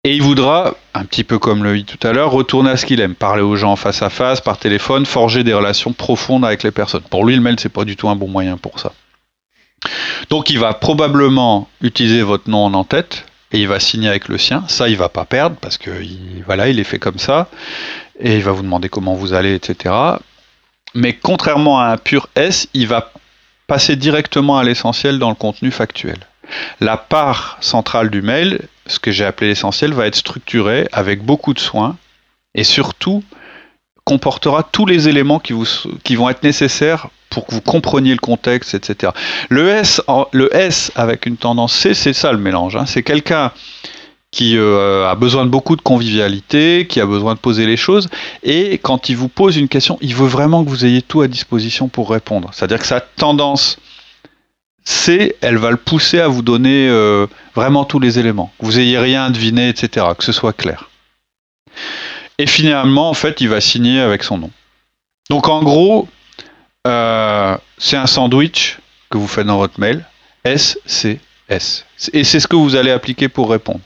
Et 0.03 0.15
il 0.15 0.23
voudra, 0.23 0.73
un 0.95 1.05
petit 1.05 1.23
peu 1.23 1.37
comme 1.37 1.63
le 1.63 1.77
dit 1.77 1.85
tout 1.85 2.07
à 2.07 2.11
l'heure, 2.11 2.31
retourner 2.31 2.71
à 2.71 2.77
ce 2.77 2.87
qu'il 2.87 2.99
aime, 3.01 3.13
parler 3.13 3.43
aux 3.43 3.55
gens 3.55 3.75
face 3.75 4.01
à 4.01 4.09
face, 4.09 4.41
par 4.41 4.57
téléphone, 4.57 5.05
forger 5.05 5.43
des 5.43 5.53
relations 5.53 5.93
profondes 5.93 6.43
avec 6.43 6.63
les 6.63 6.71
personnes. 6.71 7.03
Pour 7.03 7.23
lui, 7.23 7.35
le 7.35 7.41
mail, 7.41 7.59
c'est 7.59 7.69
pas 7.69 7.85
du 7.85 7.95
tout 7.95 8.09
un 8.09 8.15
bon 8.15 8.27
moyen 8.27 8.57
pour 8.57 8.79
ça. 8.79 8.93
Donc 10.31 10.49
il 10.49 10.57
va 10.57 10.73
probablement 10.73 11.69
utiliser 11.81 12.23
votre 12.23 12.49
nom 12.49 12.65
en 12.65 12.73
en-tête 12.73 13.25
et 13.51 13.59
il 13.59 13.67
va 13.67 13.79
signer 13.79 14.09
avec 14.09 14.27
le 14.27 14.39
sien. 14.39 14.63
Ça, 14.67 14.89
il 14.89 14.97
va 14.97 15.09
pas 15.09 15.25
perdre 15.25 15.55
parce 15.57 15.77
que 15.77 15.91
voilà, 16.47 16.67
il 16.67 16.79
est 16.79 16.83
fait 16.83 16.99
comme 16.99 17.19
ça 17.19 17.47
et 18.19 18.37
il 18.37 18.43
va 18.43 18.53
vous 18.53 18.63
demander 18.63 18.89
comment 18.89 19.13
vous 19.13 19.33
allez, 19.33 19.53
etc. 19.53 19.93
Mais 20.95 21.13
contrairement 21.13 21.79
à 21.79 21.85
un 21.85 21.97
pur 21.97 22.27
S, 22.35 22.67
il 22.73 22.87
va 22.87 23.11
passer 23.67 23.95
directement 23.95 24.57
à 24.57 24.63
l'essentiel 24.63 25.19
dans 25.19 25.29
le 25.29 25.35
contenu 25.35 25.69
factuel. 25.69 26.17
La 26.79 26.97
part 26.97 27.57
centrale 27.61 28.09
du 28.09 28.21
mail, 28.21 28.61
ce 28.87 28.99
que 28.99 29.11
j'ai 29.11 29.25
appelé 29.25 29.49
l'essentiel, 29.49 29.93
va 29.93 30.07
être 30.07 30.15
structurée 30.15 30.87
avec 30.91 31.23
beaucoup 31.23 31.53
de 31.53 31.59
soin 31.59 31.97
et 32.55 32.63
surtout 32.63 33.23
comportera 34.03 34.63
tous 34.63 34.85
les 34.85 35.07
éléments 35.07 35.39
qui, 35.39 35.53
vont 36.15 36.29
être 36.29 36.43
nécessaires 36.43 37.07
pour 37.29 37.45
que 37.45 37.53
vous 37.53 37.61
compreniez 37.61 38.11
le 38.11 38.19
contexte, 38.19 38.73
etc. 38.73 39.13
Le 39.49 39.69
S, 39.69 40.01
le 40.33 40.53
S 40.55 40.91
avec 40.95 41.25
une 41.25 41.37
tendance 41.37 41.73
C, 41.73 41.93
c'est 41.93 42.13
ça 42.13 42.31
le 42.31 42.37
mélange. 42.37 42.75
Hein. 42.75 42.85
C'est 42.85 43.03
quelqu'un 43.03 43.51
qui 44.31 44.57
euh, 44.57 45.09
a 45.09 45.15
besoin 45.15 45.45
de 45.45 45.49
beaucoup 45.49 45.75
de 45.75 45.81
convivialité, 45.81 46.87
qui 46.87 47.01
a 47.01 47.05
besoin 47.05 47.35
de 47.35 47.39
poser 47.39 47.65
les 47.65 47.75
choses, 47.75 48.07
et 48.43 48.77
quand 48.77 49.09
il 49.09 49.17
vous 49.17 49.27
pose 49.27 49.57
une 49.57 49.67
question, 49.67 49.97
il 50.01 50.15
veut 50.15 50.27
vraiment 50.27 50.63
que 50.63 50.69
vous 50.69 50.85
ayez 50.85 51.01
tout 51.01 51.21
à 51.21 51.27
disposition 51.27 51.89
pour 51.89 52.09
répondre. 52.09 52.49
C'est-à-dire 52.53 52.79
que 52.79 52.85
sa 52.85 53.01
tendance 53.01 53.77
c'est 54.83 55.35
elle 55.41 55.57
va 55.57 55.71
le 55.71 55.77
pousser 55.77 56.19
à 56.19 56.27
vous 56.27 56.41
donner 56.41 56.87
euh, 56.89 57.27
vraiment 57.55 57.85
tous 57.85 57.99
les 57.99 58.19
éléments, 58.19 58.51
que 58.59 58.65
vous 58.65 58.79
ayez 58.79 58.97
rien 58.97 59.25
à 59.25 59.29
deviner, 59.29 59.69
etc., 59.69 60.07
que 60.17 60.23
ce 60.23 60.31
soit 60.31 60.53
clair. 60.53 60.89
Et 62.37 62.47
finalement, 62.47 63.09
en 63.09 63.13
fait, 63.13 63.41
il 63.41 63.49
va 63.49 63.61
signer 63.61 63.99
avec 63.99 64.23
son 64.23 64.37
nom. 64.37 64.51
Donc 65.29 65.47
en 65.47 65.61
gros, 65.63 66.07
euh, 66.87 67.57
c'est 67.77 67.97
un 67.97 68.07
sandwich 68.07 68.79
que 69.09 69.17
vous 69.17 69.27
faites 69.27 69.45
dans 69.45 69.57
votre 69.57 69.79
mail, 69.79 70.05
S, 70.43 70.79
C, 70.85 71.19
S. 71.49 71.85
Et 72.13 72.23
c'est 72.23 72.39
ce 72.39 72.47
que 72.47 72.55
vous 72.55 72.75
allez 72.75 72.91
appliquer 72.91 73.29
pour 73.29 73.49
répondre. 73.51 73.81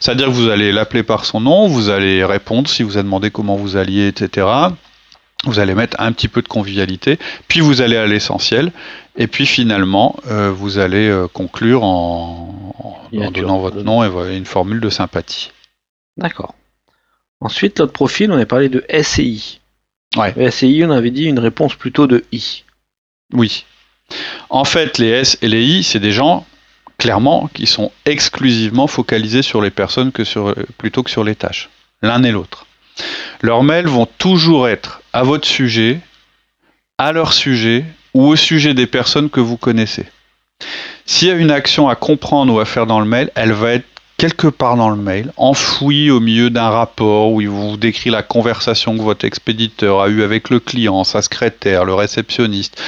C'est-à-dire 0.00 0.26
que 0.26 0.32
vous 0.32 0.48
allez 0.48 0.72
l'appeler 0.72 1.02
par 1.02 1.24
son 1.24 1.40
nom, 1.40 1.68
vous 1.68 1.88
allez 1.88 2.24
répondre 2.24 2.68
si 2.68 2.82
vous 2.82 2.98
a 2.98 3.02
demandé 3.02 3.30
comment 3.30 3.56
vous 3.56 3.76
alliez, 3.76 4.08
etc 4.08 4.46
vous 5.44 5.58
allez 5.58 5.74
mettre 5.74 5.96
un 6.00 6.12
petit 6.12 6.28
peu 6.28 6.42
de 6.42 6.48
convivialité, 6.48 7.18
puis 7.48 7.60
vous 7.60 7.80
allez 7.80 7.96
à 7.96 8.06
l'essentiel, 8.06 8.72
et 9.16 9.26
puis 9.26 9.46
finalement, 9.46 10.16
euh, 10.26 10.50
vous 10.50 10.78
allez 10.78 11.08
euh, 11.08 11.26
conclure 11.28 11.82
en, 11.82 13.08
donnant 13.12 13.58
votre 13.58 13.82
nom 13.82 14.04
et 14.04 14.36
une 14.36 14.46
formule 14.46 14.80
de 14.80 14.90
sympathie. 14.90 15.50
D'accord. 16.16 16.54
Ensuite, 17.40 17.80
notre 17.80 17.92
profil, 17.92 18.30
on 18.30 18.38
a 18.38 18.46
parlé 18.46 18.68
de 18.68 18.84
SCI. 18.88 19.60
Ouais. 20.16 20.50
SCI, 20.50 20.82
on 20.84 20.90
avait 20.90 21.10
dit 21.10 21.24
une 21.24 21.40
réponse 21.40 21.74
plutôt 21.74 22.06
de 22.06 22.24
I. 22.32 22.64
Oui. 23.32 23.64
En 24.50 24.64
fait, 24.64 24.98
les 24.98 25.08
S 25.08 25.38
et 25.42 25.48
les 25.48 25.64
I, 25.64 25.82
c'est 25.82 25.98
des 25.98 26.12
gens, 26.12 26.46
clairement, 26.98 27.48
qui 27.52 27.66
sont 27.66 27.90
exclusivement 28.04 28.86
focalisés 28.86 29.42
sur 29.42 29.60
les 29.60 29.70
personnes 29.70 30.12
que 30.12 30.22
sur, 30.22 30.54
plutôt 30.78 31.02
que 31.02 31.10
sur 31.10 31.24
les 31.24 31.34
tâches. 31.34 31.70
L'un 32.02 32.22
et 32.22 32.30
l'autre. 32.30 32.66
Leurs 33.42 33.64
mails 33.64 33.88
vont 33.88 34.06
toujours 34.06 34.68
être 34.68 35.02
à 35.12 35.24
votre 35.24 35.48
sujet, 35.48 35.98
à 36.96 37.10
leur 37.12 37.32
sujet 37.32 37.84
ou 38.14 38.28
au 38.28 38.36
sujet 38.36 38.72
des 38.72 38.86
personnes 38.86 39.30
que 39.30 39.40
vous 39.40 39.56
connaissez. 39.56 40.06
S'il 41.06 41.26
y 41.26 41.30
a 41.32 41.34
une 41.34 41.50
action 41.50 41.88
à 41.88 41.96
comprendre 41.96 42.54
ou 42.54 42.60
à 42.60 42.64
faire 42.64 42.86
dans 42.86 43.00
le 43.00 43.06
mail, 43.06 43.30
elle 43.34 43.52
va 43.52 43.72
être 43.72 43.86
quelque 44.16 44.46
part 44.46 44.76
dans 44.76 44.90
le 44.90 44.96
mail, 44.96 45.32
enfouie 45.36 46.08
au 46.12 46.20
milieu 46.20 46.50
d'un 46.50 46.68
rapport 46.68 47.32
où 47.32 47.40
il 47.40 47.48
vous 47.48 47.76
décrit 47.76 48.10
la 48.10 48.22
conversation 48.22 48.96
que 48.96 49.02
votre 49.02 49.24
expéditeur 49.24 50.00
a 50.00 50.08
eue 50.08 50.22
avec 50.22 50.48
le 50.48 50.60
client, 50.60 51.02
sa 51.02 51.22
secrétaire, 51.22 51.84
le 51.84 51.94
réceptionniste. 51.94 52.80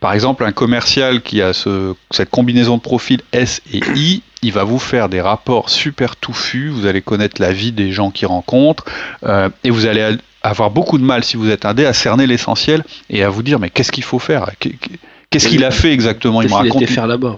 Par 0.00 0.14
exemple, 0.14 0.44
un 0.44 0.52
commercial 0.52 1.20
qui 1.20 1.42
a 1.42 1.52
cette 1.52 2.30
combinaison 2.30 2.78
de 2.78 2.82
profils 2.82 3.20
S 3.32 3.60
et 3.70 3.82
I, 3.94 4.22
il 4.42 4.52
va 4.52 4.64
vous 4.64 4.78
faire 4.78 5.08
des 5.08 5.20
rapports 5.20 5.70
super 5.70 6.16
touffus, 6.16 6.68
vous 6.68 6.86
allez 6.86 7.02
connaître 7.02 7.40
la 7.40 7.52
vie 7.52 7.72
des 7.72 7.92
gens 7.92 8.10
qu'il 8.10 8.28
rencontre, 8.28 8.84
euh, 9.24 9.48
et 9.64 9.70
vous 9.70 9.86
allez 9.86 10.16
avoir 10.42 10.70
beaucoup 10.70 10.98
de 10.98 11.04
mal, 11.04 11.24
si 11.24 11.36
vous 11.36 11.50
êtes 11.50 11.64
un 11.64 11.74
dé, 11.74 11.86
à 11.86 11.92
cerner 11.92 12.26
l'essentiel 12.26 12.84
et 13.10 13.22
à 13.22 13.28
vous 13.28 13.42
dire, 13.42 13.58
mais 13.58 13.70
qu'est-ce 13.70 13.92
qu'il 13.92 14.04
faut 14.04 14.18
faire? 14.18 14.50
Qu'est-ce 15.30 15.48
qu'il 15.48 15.64
a 15.64 15.70
fait 15.70 15.92
exactement? 15.92 16.42
Il 16.42 16.48
me 16.48 16.54
raconte. 16.54 16.86
faire 16.86 17.06
là-bas 17.06 17.36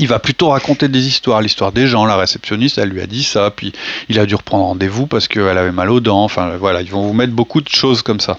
il 0.00 0.08
va 0.08 0.18
plutôt 0.18 0.48
raconter 0.48 0.88
des 0.88 1.06
histoires, 1.06 1.40
l'histoire 1.40 1.72
des 1.72 1.86
gens. 1.86 2.04
La 2.04 2.16
réceptionniste, 2.16 2.78
elle 2.78 2.88
lui 2.88 3.00
a 3.00 3.06
dit 3.06 3.22
ça, 3.22 3.50
puis 3.50 3.72
il 4.08 4.18
a 4.18 4.26
dû 4.26 4.34
reprendre 4.34 4.64
rendez-vous 4.64 5.06
parce 5.06 5.28
qu'elle 5.28 5.56
avait 5.56 5.72
mal 5.72 5.90
aux 5.90 6.00
dents. 6.00 6.24
Enfin, 6.24 6.56
voilà, 6.56 6.82
ils 6.82 6.90
vont 6.90 7.06
vous 7.06 7.12
mettre 7.12 7.32
beaucoup 7.32 7.60
de 7.60 7.68
choses 7.68 8.02
comme 8.02 8.20
ça. 8.20 8.38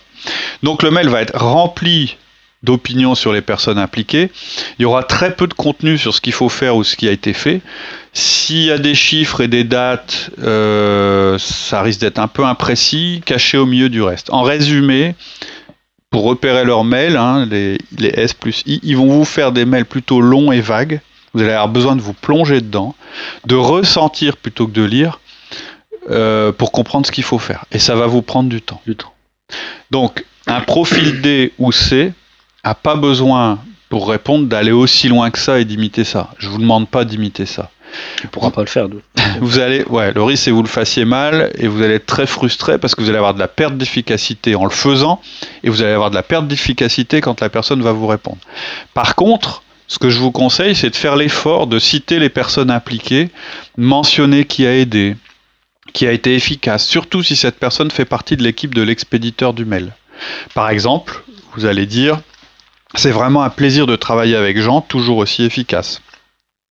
Donc 0.63 0.83
le 0.83 0.91
mail 0.91 1.07
va 1.07 1.21
être 1.21 1.37
rempli 1.37 2.17
d'opinion 2.63 3.15
sur 3.15 3.31
les 3.31 3.41
personnes 3.41 3.77
impliquées. 3.77 4.31
Il 4.79 4.83
y 4.83 4.85
aura 4.85 5.03
très 5.03 5.35
peu 5.35 5.47
de 5.47 5.53
contenu 5.53 5.97
sur 5.97 6.13
ce 6.13 6.21
qu'il 6.21 6.33
faut 6.33 6.49
faire 6.49 6.75
ou 6.75 6.83
ce 6.83 6.95
qui 6.95 7.07
a 7.07 7.11
été 7.11 7.33
fait. 7.33 7.61
S'il 8.13 8.63
y 8.63 8.71
a 8.71 8.77
des 8.77 8.95
chiffres 8.95 9.41
et 9.41 9.47
des 9.47 9.63
dates, 9.63 10.31
euh, 10.41 11.37
ça 11.37 11.81
risque 11.81 12.01
d'être 12.01 12.19
un 12.19 12.27
peu 12.27 12.43
imprécis, 12.43 13.21
caché 13.25 13.57
au 13.57 13.65
milieu 13.65 13.89
du 13.89 14.01
reste. 14.01 14.29
En 14.31 14.41
résumé, 14.41 15.15
pour 16.09 16.23
repérer 16.23 16.63
leurs 16.63 16.85
mails, 16.85 17.17
hein, 17.17 17.45
les, 17.45 17.77
les, 17.97 18.09
S 18.09 18.33
plus 18.33 18.63
I, 18.65 18.79
ils 18.83 18.97
vont 18.97 19.07
vous 19.07 19.25
faire 19.25 19.51
des 19.51 19.65
mails 19.65 19.85
plutôt 19.85 20.21
longs 20.21 20.51
et 20.51 20.61
vagues. 20.61 21.01
Vous 21.33 21.41
allez 21.41 21.51
avoir 21.51 21.67
besoin 21.67 21.95
de 21.97 22.01
vous 22.01 22.13
plonger 22.13 22.61
dedans, 22.61 22.95
de 23.45 23.55
ressentir 23.55 24.37
plutôt 24.37 24.67
que 24.67 24.71
de 24.71 24.83
lire, 24.83 25.19
euh, 26.09 26.51
pour 26.51 26.71
comprendre 26.71 27.05
ce 27.05 27.11
qu'il 27.11 27.23
faut 27.23 27.39
faire. 27.39 27.65
Et 27.71 27.79
ça 27.79 27.95
va 27.95 28.07
vous 28.07 28.21
prendre 28.21 28.47
du 28.47 28.61
temps. 28.61 28.81
Du 28.85 28.95
temps. 28.95 29.13
Donc, 29.91 30.23
un 30.47 30.61
profil 30.61 31.21
D 31.21 31.51
ou 31.57 31.71
C, 31.71 32.13
a 32.65 32.73
pas 32.73 32.95
besoin, 32.95 33.59
pour 33.89 34.09
répondre, 34.09 34.47
d'aller 34.47 34.71
aussi 34.71 35.07
loin 35.07 35.29
que 35.29 35.37
ça 35.37 35.59
et 35.59 35.65
d'imiter 35.65 36.03
ça. 36.03 36.31
Je 36.39 36.49
vous 36.49 36.57
demande 36.57 36.89
pas 36.89 37.05
d'imiter 37.05 37.45
ça. 37.45 37.69
Tu 38.17 38.27
pourras 38.27 38.49
pas 38.49 38.61
le 38.61 38.67
faire. 38.67 38.87
vous 39.39 39.59
allez, 39.59 39.83
ouais, 39.85 40.11
le 40.11 40.23
risque 40.23 40.45
c'est 40.45 40.49
que 40.49 40.55
vous 40.55 40.63
le 40.63 40.67
fassiez 40.67 41.05
mal 41.05 41.51
et 41.59 41.67
vous 41.67 41.81
allez 41.83 41.93
être 41.93 42.07
très 42.07 42.25
frustré 42.25 42.79
parce 42.79 42.95
que 42.95 43.01
vous 43.01 43.09
allez 43.09 43.19
avoir 43.19 43.35
de 43.35 43.39
la 43.39 43.47
perte 43.47 43.77
d'efficacité 43.77 44.55
en 44.55 44.65
le 44.65 44.71
faisant 44.71 45.21
et 45.63 45.69
vous 45.69 45.83
allez 45.83 45.93
avoir 45.93 46.09
de 46.09 46.15
la 46.15 46.23
perte 46.23 46.47
d'efficacité 46.47 47.21
quand 47.21 47.39
la 47.39 47.49
personne 47.49 47.83
va 47.83 47.91
vous 47.91 48.07
répondre. 48.07 48.39
Par 48.95 49.13
contre, 49.13 49.61
ce 49.87 49.99
que 49.99 50.09
je 50.09 50.17
vous 50.17 50.31
conseille, 50.31 50.75
c'est 50.75 50.89
de 50.89 50.95
faire 50.95 51.15
l'effort 51.15 51.67
de 51.67 51.77
citer 51.77 52.17
les 52.17 52.29
personnes 52.29 52.71
impliquées, 52.71 53.29
mentionner 53.77 54.45
qui 54.45 54.65
a 54.65 54.75
aidé, 54.75 55.15
qui 55.93 56.07
a 56.07 56.11
été 56.11 56.33
efficace, 56.33 56.87
surtout 56.87 57.21
si 57.21 57.35
cette 57.35 57.59
personne 57.59 57.91
fait 57.91 58.05
partie 58.05 58.35
de 58.35 58.41
l'équipe 58.41 58.73
de 58.73 58.81
l'expéditeur 58.81 59.53
du 59.53 59.65
mail. 59.65 59.93
Par 60.55 60.71
exemple, 60.71 61.23
vous 61.55 61.65
allez 61.65 61.85
dire 61.85 62.19
c'est 62.97 63.11
vraiment 63.11 63.43
un 63.43 63.49
plaisir 63.49 63.87
de 63.87 63.95
travailler 63.95 64.35
avec 64.35 64.59
Jean, 64.59 64.81
toujours 64.81 65.17
aussi 65.17 65.43
efficace. 65.43 66.01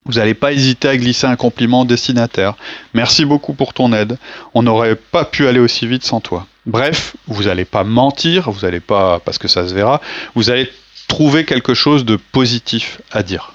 Vous 0.04 0.14
n'allez 0.14 0.34
pas 0.34 0.52
hésiter 0.52 0.88
à 0.88 0.96
glisser 0.96 1.26
un 1.26 1.36
compliment 1.36 1.82
au 1.82 1.84
destinataire. 1.84 2.54
Merci 2.92 3.24
beaucoup 3.24 3.54
pour 3.54 3.72
ton 3.72 3.92
aide. 3.92 4.18
On 4.52 4.62
n'aurait 4.62 4.96
pas 4.96 5.24
pu 5.24 5.46
aller 5.46 5.60
aussi 5.60 5.86
vite 5.86 6.02
sans 6.02 6.20
toi. 6.20 6.46
Bref, 6.66 7.16
vous 7.26 7.44
n'allez 7.44 7.64
pas 7.64 7.84
mentir, 7.84 8.50
vous 8.50 8.60
n'allez 8.62 8.80
pas, 8.80 9.20
parce 9.20 9.38
que 9.38 9.48
ça 9.48 9.68
se 9.68 9.74
verra, 9.74 10.00
vous 10.34 10.50
allez 10.50 10.70
trouver 11.06 11.44
quelque 11.44 11.74
chose 11.74 12.04
de 12.04 12.16
positif 12.16 13.00
à 13.12 13.22
dire. 13.22 13.54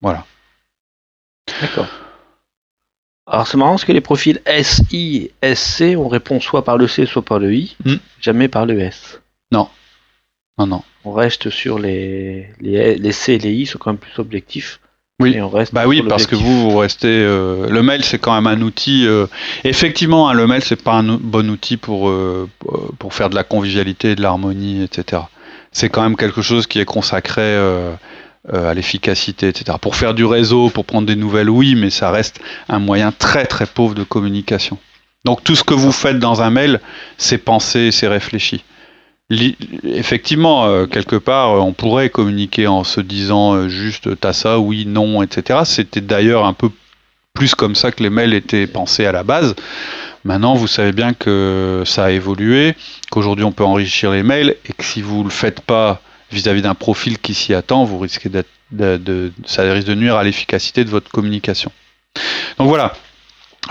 Voilà. 0.00 0.24
D'accord. 1.60 1.86
Alors 3.26 3.46
c'est 3.46 3.56
marrant 3.56 3.72
parce 3.72 3.84
que 3.84 3.92
les 3.92 4.00
profils 4.00 4.40
SI 4.62 5.30
et 5.42 5.54
SC, 5.54 5.96
on 5.96 6.08
répond 6.08 6.40
soit 6.40 6.64
par 6.64 6.76
le 6.76 6.88
C, 6.88 7.06
soit 7.06 7.24
par 7.24 7.38
le 7.38 7.54
I, 7.54 7.76
hmm. 7.84 7.94
jamais 8.20 8.48
par 8.48 8.66
le 8.66 8.80
S. 8.80 9.20
Non. 9.50 9.68
Non, 10.58 10.66
non 10.66 10.82
on 11.04 11.12
reste 11.12 11.50
sur 11.50 11.78
les, 11.78 12.48
les, 12.60 13.12
C 13.12 13.34
et 13.34 13.38
les 13.38 13.52
I 13.52 13.66
sont 13.66 13.78
quand 13.78 13.90
même 13.90 13.98
plus 13.98 14.18
objectifs. 14.18 14.80
Oui, 15.20 15.40
on 15.40 15.48
reste 15.48 15.72
bah 15.72 15.84
oui, 15.86 16.02
parce 16.02 16.26
que 16.26 16.34
vous, 16.34 16.70
vous 16.70 16.76
restez. 16.76 17.06
Euh, 17.08 17.68
le 17.68 17.82
mail, 17.82 18.02
c'est 18.02 18.18
quand 18.18 18.34
même 18.34 18.48
un 18.48 18.60
outil. 18.62 19.06
Euh, 19.06 19.26
effectivement, 19.62 20.28
hein, 20.28 20.32
le 20.32 20.48
mail, 20.48 20.64
c'est 20.64 20.82
pas 20.82 20.94
un 20.94 21.04
bon 21.04 21.48
outil 21.50 21.76
pour 21.76 22.08
euh, 22.08 22.48
pour 22.98 23.14
faire 23.14 23.30
de 23.30 23.36
la 23.36 23.44
convivialité, 23.44 24.16
de 24.16 24.22
l'harmonie, 24.22 24.82
etc. 24.82 25.22
C'est 25.70 25.88
quand 25.88 26.02
même 26.02 26.16
quelque 26.16 26.42
chose 26.42 26.66
qui 26.66 26.80
est 26.80 26.84
consacré 26.84 27.56
à 28.52 28.74
l'efficacité, 28.74 29.48
etc. 29.48 29.78
Pour 29.80 29.96
faire 29.96 30.14
du 30.14 30.24
réseau, 30.24 30.68
pour 30.68 30.84
prendre 30.84 31.06
des 31.06 31.16
nouvelles, 31.16 31.50
oui, 31.50 31.74
mais 31.76 31.90
ça 31.90 32.10
reste 32.10 32.40
un 32.68 32.78
moyen 32.78 33.12
très 33.12 33.46
très 33.46 33.66
pauvre 33.66 33.94
de 33.94 34.04
communication. 34.04 34.78
Donc 35.24 35.42
tout 35.42 35.54
ce 35.54 35.64
que 35.64 35.74
vous 35.74 35.92
faites 35.92 36.18
dans 36.18 36.42
un 36.42 36.50
mail, 36.50 36.80
c'est 37.18 37.38
pensé, 37.38 37.90
c'est 37.92 38.08
réfléchi 38.08 38.64
effectivement, 39.30 40.66
euh, 40.66 40.86
quelque 40.86 41.16
part, 41.16 41.52
on 41.52 41.72
pourrait 41.72 42.10
communiquer 42.10 42.66
en 42.66 42.84
se 42.84 43.00
disant 43.00 43.54
euh, 43.54 43.68
juste 43.68 44.20
t'as 44.20 44.32
ça, 44.32 44.58
oui, 44.58 44.86
non, 44.86 45.22
etc. 45.22 45.60
C'était 45.64 46.00
d'ailleurs 46.00 46.44
un 46.44 46.52
peu 46.52 46.70
plus 47.32 47.54
comme 47.54 47.74
ça 47.74 47.90
que 47.90 48.02
les 48.02 48.10
mails 48.10 48.34
étaient 48.34 48.66
pensés 48.66 49.06
à 49.06 49.12
la 49.12 49.22
base. 49.22 49.54
Maintenant, 50.24 50.54
vous 50.54 50.68
savez 50.68 50.92
bien 50.92 51.14
que 51.14 51.82
ça 51.84 52.04
a 52.04 52.10
évolué, 52.10 52.74
qu'aujourd'hui 53.10 53.44
on 53.44 53.52
peut 53.52 53.64
enrichir 53.64 54.10
les 54.12 54.22
mails 54.22 54.56
et 54.68 54.72
que 54.72 54.84
si 54.84 55.02
vous 55.02 55.18
ne 55.18 55.24
le 55.24 55.30
faites 55.30 55.60
pas 55.60 56.00
vis-à-vis 56.30 56.62
d'un 56.62 56.74
profil 56.74 57.18
qui 57.18 57.34
s'y 57.34 57.52
attend, 57.52 57.84
vous 57.84 57.98
risquez 57.98 58.28
d'être, 58.28 58.48
de, 58.70 59.32
ça 59.46 59.62
risque 59.72 59.86
de 59.86 59.94
nuire 59.94 60.16
à 60.16 60.24
l'efficacité 60.24 60.84
de 60.84 60.90
votre 60.90 61.10
communication. 61.10 61.72
Donc 62.58 62.68
voilà. 62.68 62.94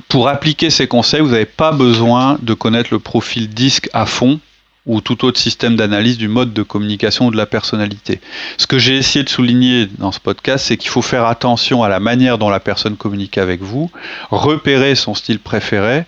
Pour 0.09 0.27
appliquer 0.27 0.69
ces 0.69 0.87
conseils, 0.87 1.21
vous 1.21 1.29
n'avez 1.29 1.45
pas 1.45 1.71
besoin 1.71 2.37
de 2.41 2.53
connaître 2.53 2.89
le 2.91 2.99
profil 2.99 3.49
disque 3.49 3.89
à 3.93 4.05
fond 4.05 4.39
ou 4.85 5.01
tout 5.01 5.25
autre 5.25 5.39
système 5.39 5.75
d'analyse 5.75 6.17
du 6.17 6.27
mode 6.27 6.53
de 6.53 6.63
communication 6.63 7.27
ou 7.27 7.31
de 7.31 7.37
la 7.37 7.45
personnalité. 7.45 8.19
Ce 8.57 8.67
que 8.67 8.77
j'ai 8.77 8.97
essayé 8.97 9.23
de 9.23 9.29
souligner 9.29 9.87
dans 9.97 10.11
ce 10.11 10.19
podcast, 10.19 10.65
c'est 10.65 10.77
qu'il 10.77 10.89
faut 10.89 11.01
faire 11.01 11.25
attention 11.25 11.83
à 11.83 11.89
la 11.89 11.99
manière 11.99 12.37
dont 12.37 12.49
la 12.49 12.59
personne 12.59 12.97
communique 12.97 13.37
avec 13.37 13.61
vous, 13.61 13.89
repérer 14.29 14.95
son 14.95 15.15
style 15.15 15.39
préféré 15.39 16.03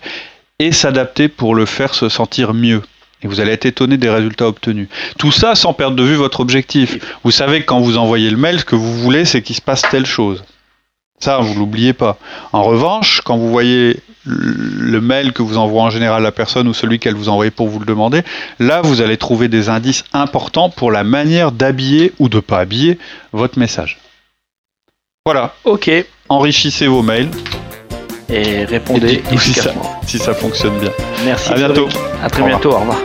et 0.58 0.72
s'adapter 0.72 1.28
pour 1.28 1.54
le 1.54 1.66
faire 1.66 1.94
se 1.94 2.08
sentir 2.08 2.54
mieux. 2.54 2.82
Et 3.22 3.28
vous 3.28 3.40
allez 3.40 3.52
être 3.52 3.66
étonné 3.66 3.96
des 3.96 4.10
résultats 4.10 4.46
obtenus. 4.46 4.88
Tout 5.18 5.32
ça 5.32 5.54
sans 5.54 5.72
perdre 5.72 5.96
de 5.96 6.02
vue 6.02 6.16
votre 6.16 6.40
objectif. 6.40 6.98
Vous 7.24 7.30
savez 7.30 7.60
que 7.60 7.66
quand 7.66 7.80
vous 7.80 7.96
envoyez 7.96 8.30
le 8.30 8.36
mail, 8.36 8.60
ce 8.60 8.64
que 8.64 8.76
vous 8.76 8.94
voulez, 8.98 9.24
c'est 9.24 9.40
qu'il 9.40 9.56
se 9.56 9.62
passe 9.62 9.82
telle 9.82 10.06
chose. 10.06 10.44
Ça, 11.18 11.38
vous 11.38 11.54
l'oubliez 11.54 11.92
pas. 11.92 12.18
En 12.52 12.62
revanche, 12.62 13.22
quand 13.24 13.36
vous 13.36 13.50
voyez 13.50 14.00
le 14.26 15.00
mail 15.00 15.32
que 15.32 15.42
vous 15.42 15.56
envoie 15.56 15.82
en 15.82 15.90
général 15.90 16.22
la 16.22 16.32
personne 16.32 16.68
ou 16.68 16.74
celui 16.74 16.98
qu'elle 16.98 17.14
vous 17.14 17.28
envoie 17.28 17.50
pour 17.50 17.68
vous 17.68 17.78
le 17.78 17.86
demander, 17.86 18.22
là, 18.58 18.82
vous 18.82 19.00
allez 19.00 19.16
trouver 19.16 19.48
des 19.48 19.68
indices 19.68 20.04
importants 20.12 20.68
pour 20.68 20.90
la 20.90 21.04
manière 21.04 21.52
d'habiller 21.52 22.12
ou 22.18 22.28
de 22.28 22.40
pas 22.40 22.58
habiller 22.58 22.98
votre 23.32 23.58
message. 23.58 23.98
Voilà. 25.24 25.54
Ok. 25.64 25.90
Enrichissez 26.28 26.86
vos 26.86 27.02
mails. 27.02 27.30
Et 28.28 28.64
répondez 28.64 29.22
si 29.38 29.52
ça, 29.54 29.72
si 30.06 30.18
ça 30.18 30.34
fonctionne 30.34 30.78
bien. 30.78 30.90
Merci. 31.24 31.52
À 31.52 31.54
bientôt. 31.54 31.88
À 32.22 32.28
très 32.28 32.42
bientôt. 32.42 32.72
Au 32.72 32.78
revoir. 32.80 32.98